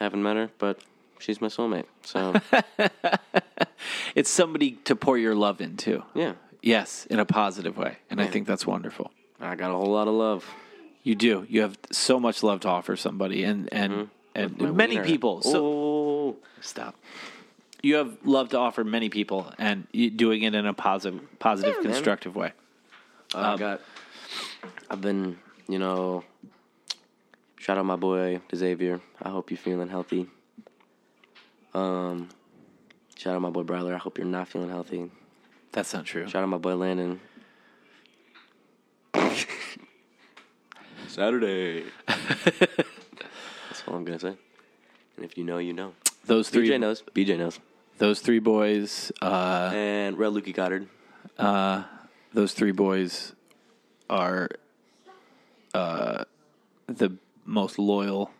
[0.00, 0.80] haven't met her, but
[1.18, 1.86] she's my soulmate.
[2.02, 2.34] So
[4.14, 6.02] it's somebody to pour your love into.
[6.14, 9.10] yeah, Yes, in a positive way, and I think that's wonderful.
[9.40, 10.44] I got a whole lot of love.
[11.04, 11.46] You do.
[11.48, 14.64] You have so much love to offer somebody, and and and Mm-hmm.
[14.64, 15.04] My many wiener.
[15.06, 15.42] people.
[15.42, 16.94] So oh, stop.
[17.82, 21.82] You have love to offer many people, and doing it in a positive, positive, Yeah,
[21.84, 21.92] man.
[21.92, 22.52] constructive way.
[23.34, 23.80] I got.
[24.90, 25.38] I've been,
[25.68, 26.24] you know.
[27.58, 29.00] Shout out my boy Xavier.
[29.22, 30.26] I hope you're feeling healthy.
[31.76, 32.30] Um,
[33.16, 33.94] shout out my boy Bryler.
[33.94, 35.10] I hope you're not feeling healthy.
[35.72, 36.26] That's not true.
[36.26, 37.20] Shout out my boy Landon.
[41.06, 41.84] Saturday.
[42.06, 44.36] That's all I'm gonna say.
[45.16, 45.92] And if you know, you know.
[46.24, 46.70] Those three.
[46.70, 47.02] BJ knows.
[47.14, 47.60] BJ knows.
[47.98, 49.12] those three boys.
[49.20, 50.88] Uh, and Red Lukey Goddard.
[51.38, 51.82] Uh,
[52.32, 53.34] those three boys
[54.08, 54.48] are
[55.74, 56.24] uh,
[56.86, 57.12] the
[57.44, 58.30] most loyal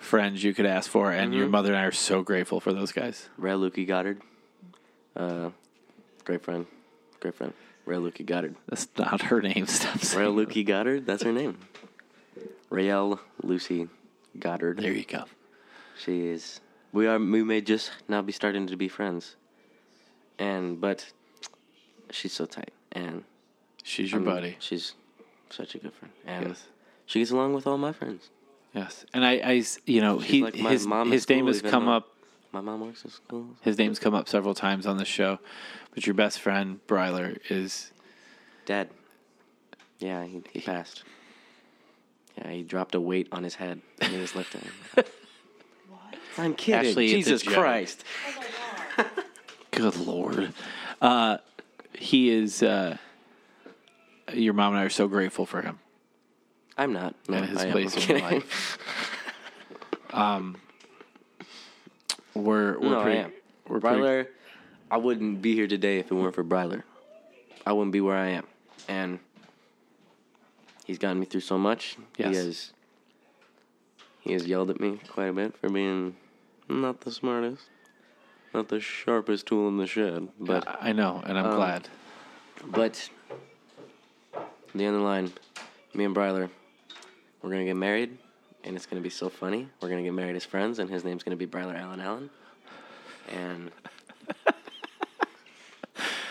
[0.00, 2.90] friends you could ask for, and your mother and I are so grateful for those
[2.90, 3.28] guys.
[3.38, 4.20] Red Lukey Goddard.
[5.14, 5.50] Uh,
[6.24, 6.66] great friend.
[7.20, 7.52] Great friend.
[7.86, 8.56] Red Lukey Goddard.
[8.68, 9.66] That's not her name.
[9.68, 10.36] Stop Rael saying.
[10.36, 11.58] Lukey Goddard, that's her name.
[12.70, 13.88] Rael Lucy
[14.38, 14.78] Goddard.
[14.78, 15.24] There you go.
[15.98, 16.60] She is.
[16.92, 17.18] We are.
[17.18, 19.36] We may just now be starting to be friends.
[20.38, 21.12] And but
[22.10, 23.24] she's so tight, and
[23.82, 24.56] She's your I mean, buddy.
[24.60, 24.94] She's
[25.50, 26.66] such a good friend, and Yes.
[27.06, 28.30] she gets along with all my friends.
[28.74, 31.88] Yes, and I, you know, She's he like his mom at his name has come
[31.88, 32.14] up.
[32.52, 33.46] My mom works at school.
[33.62, 35.38] His name's come up several times on the show,
[35.94, 37.92] but your best friend Bryler is
[38.66, 38.90] dead.
[39.98, 41.04] Yeah, he, he passed.
[42.38, 44.62] Yeah, he dropped a weight on his head and he was lifting.
[44.94, 45.06] what?
[46.38, 46.90] I'm kidding.
[46.90, 47.54] Ashley, Jesus joke.
[47.54, 48.04] Christ.
[49.72, 50.52] good lord.
[51.00, 51.38] Uh,
[51.92, 52.62] he is.
[52.62, 52.96] Uh,
[54.32, 55.80] your mom and I are so grateful for him.
[56.80, 57.14] I'm not.
[57.28, 58.78] No, and his I place I'm in life.
[60.14, 60.56] um,
[62.34, 63.32] we're we're no, pretty, I am.
[63.68, 64.26] we're pretty, Bryler,
[64.90, 66.84] I wouldn't be here today if it weren't for Bryler.
[67.66, 68.46] I wouldn't be where I am.
[68.88, 69.18] And
[70.86, 71.98] he's gotten me through so much.
[72.16, 72.30] Yes.
[72.30, 72.72] He has
[74.20, 76.16] he has yelled at me quite a bit for being
[76.66, 77.64] not the smartest,
[78.54, 80.28] not the sharpest tool in the shed.
[80.40, 81.88] But I know, and I'm Um, glad.
[82.64, 83.10] but
[84.74, 85.30] the end of the line,
[85.92, 86.48] me and Bryler,
[87.42, 88.18] we're gonna get married,
[88.64, 89.68] and it's gonna be so funny.
[89.80, 92.30] We're gonna get married as friends, and his name's gonna be Bryler Allen Allen,
[93.28, 93.70] and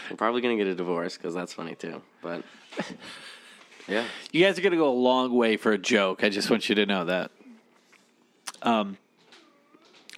[0.09, 2.01] we're probably gonna get a divorce because that's funny too.
[2.21, 2.43] But
[3.87, 6.23] yeah, You guys are going to go a long way for a joke.
[6.23, 7.31] I just want you to know that.
[8.61, 8.97] Um,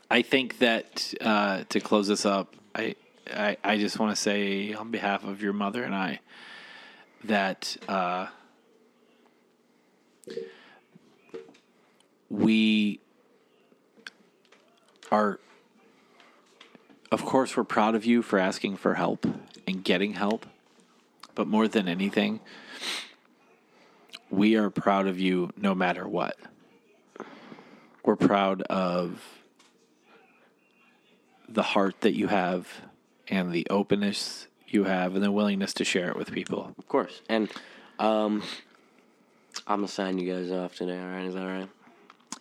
[0.10, 2.96] I think that uh, to close this up, I
[3.34, 6.20] I, I just want to say on behalf of your mother and I
[7.24, 8.28] that uh,
[12.32, 13.02] we
[15.12, 15.38] are,
[17.12, 19.28] of course, we're proud of you for asking for help
[19.68, 20.46] and getting help,
[21.36, 22.40] but more than anything
[24.30, 26.38] we are proud of you no matter what.
[28.04, 29.22] We're proud of
[31.50, 32.68] the heart that you have
[33.28, 36.74] and the openness you have and the willingness to share it with people.
[36.78, 37.22] of course.
[37.28, 37.52] And
[38.00, 38.42] um,
[39.68, 40.98] I'm gonna sign you guys off today.
[40.98, 41.70] All right, is that all right?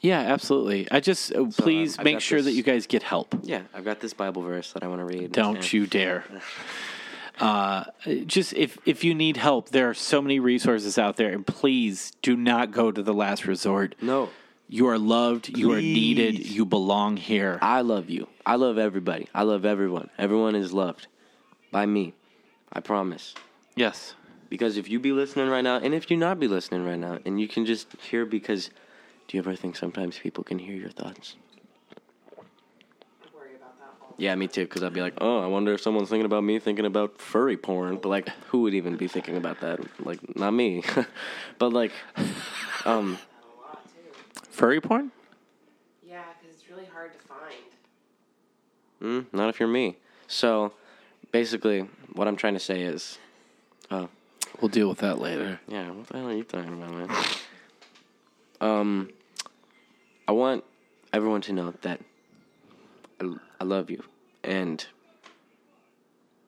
[0.00, 0.90] Yeah, absolutely.
[0.90, 3.34] I just uh, please I've make sure that you guys get help.
[3.42, 5.32] Yeah, I've got this Bible verse that I want to read.
[5.32, 6.24] Don't you dare.
[7.38, 7.84] Uh,
[8.26, 12.12] just if if you need help, there are so many resources out there, and please
[12.20, 13.94] do not go to the last resort.
[14.02, 14.28] No,
[14.68, 15.56] You are loved.
[15.56, 16.46] You are needed.
[16.46, 17.58] You belong here.
[17.62, 18.28] I love you.
[18.44, 19.26] I love everybody.
[19.34, 20.10] I love everyone.
[20.18, 21.06] Everyone is loved
[21.72, 22.12] by me.
[22.70, 23.34] I promise.
[23.74, 24.14] yes.
[24.50, 27.20] Because if you be listening right now, and if you not be listening right now,
[27.24, 28.68] and you can just hear because,
[29.30, 31.36] do you ever think sometimes people can hear your thoughts?
[34.18, 34.64] Yeah, me too.
[34.64, 37.56] Because I'd be like, oh, I wonder if someone's thinking about me thinking about furry
[37.56, 37.98] porn.
[37.98, 39.78] But like, who would even be thinking about that?
[40.04, 40.82] Like, not me.
[41.58, 41.92] but like,
[42.84, 43.18] um,
[44.50, 45.12] Furry porn?
[46.04, 47.54] Yeah, because it's really hard to find.
[49.00, 49.96] mm, not if you're me.
[50.26, 50.72] So,
[51.30, 53.18] basically, what I'm trying to say is,
[53.92, 54.08] oh,
[54.60, 55.60] We'll deal with that later.
[55.68, 57.08] Yeah, what the hell are you talking about, man?
[58.60, 59.08] Um,
[60.30, 60.62] I want
[61.12, 62.00] everyone to know that
[63.20, 64.04] I, I love you,
[64.44, 64.86] and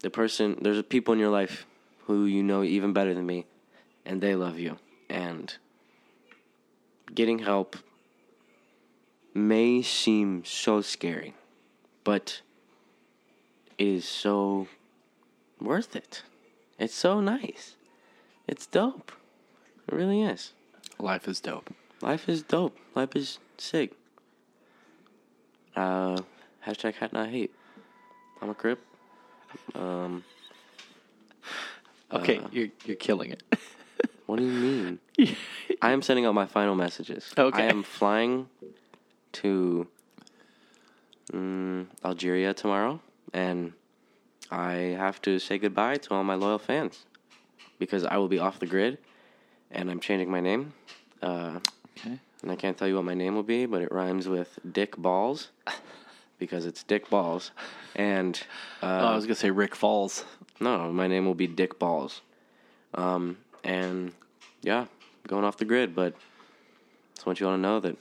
[0.02, 1.66] the person there's people in your life
[2.06, 3.44] who you know even better than me,
[4.06, 4.78] and they love you,
[5.10, 5.52] and
[7.12, 7.74] getting help
[9.34, 11.34] may seem so scary,
[12.04, 12.40] but
[13.78, 14.68] it is so
[15.60, 16.22] worth it.
[16.78, 17.74] It's so nice.
[18.46, 19.10] It's dope.
[19.88, 20.52] It really is.
[21.00, 21.74] Life is dope.
[22.00, 22.76] Life is dope.
[22.94, 23.92] Life is sick.
[25.74, 26.18] Uh,
[26.66, 27.53] hashtag hat not hate.
[28.40, 28.84] I'm a crip.
[29.74, 30.24] Um,
[32.12, 33.42] Okay, Uh, you're you're killing it.
[34.26, 34.98] what do you mean?
[35.82, 37.32] I am sending out my final messages.
[37.36, 37.62] Okay.
[37.62, 38.48] I am flying
[39.40, 39.86] to
[41.32, 43.00] mm, Algeria tomorrow,
[43.32, 43.72] and
[44.50, 47.07] I have to say goodbye to all my loyal fans
[47.78, 48.98] because I will be off the grid,
[49.70, 50.74] and I'm changing my name.
[51.22, 51.61] Uh,
[51.98, 52.20] okay.
[52.43, 54.97] And I can't tell you what my name will be, but it rhymes with Dick
[54.97, 55.49] Balls
[56.38, 57.53] because it's Dick Balls.
[57.95, 58.40] And
[58.82, 60.24] uh, oh, I was gonna say Rick Falls.
[60.61, 62.20] no, my name will be Dick Balls.
[62.95, 64.12] Um, and
[64.62, 64.86] yeah,
[65.26, 66.14] going off the grid, but
[67.14, 67.97] just want you all to know that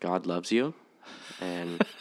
[0.00, 0.74] God loves you,
[1.40, 1.84] and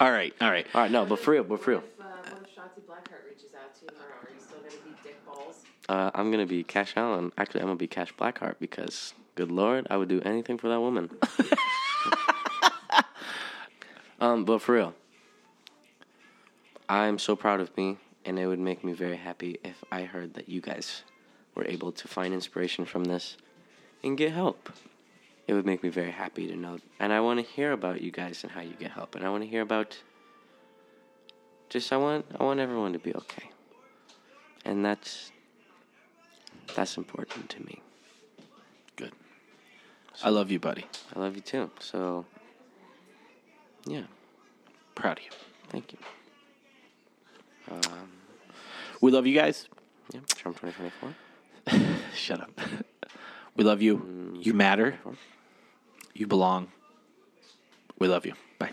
[0.00, 0.66] All right, all right.
[0.74, 1.80] All right, no, but for real, but for real.
[1.80, 4.14] If, uh, what if Shotzi Blackheart reaches out to you tomorrow?
[4.24, 5.56] Are you still gonna be Dick Balls?
[5.90, 7.32] Uh, I'm gonna be Cash Allen.
[7.36, 10.80] Actually, I'm gonna be Cash Blackheart because, good lord, I would do anything for that
[10.80, 11.08] woman.
[14.20, 14.94] um, but for real,
[16.90, 20.34] I'm so proud of me, and it would make me very happy if I heard
[20.34, 21.04] that you guys
[21.54, 23.38] were able to find inspiration from this
[24.04, 24.68] and get help.
[25.46, 28.10] It would make me very happy to know, and I want to hear about you
[28.10, 29.96] guys and how you get help, and I want to hear about.
[31.70, 33.48] Just I want I want everyone to be okay,
[34.66, 35.32] and that's
[36.76, 37.80] that's important to me.
[40.20, 40.26] Good.
[40.26, 40.86] I love you, buddy.
[41.14, 41.70] I love you too.
[41.78, 42.24] So,
[43.86, 44.02] yeah,
[44.94, 45.30] Proud of you.
[45.68, 45.98] thank you.
[47.70, 48.08] Um,
[49.00, 49.68] We love you guys.
[50.12, 51.96] yeah, Trump 2024.
[52.14, 52.50] Shut up.
[53.56, 54.38] We love you.
[54.40, 54.98] You matter.
[56.14, 56.68] You belong.
[57.98, 58.32] We love you.
[58.58, 58.70] Bye.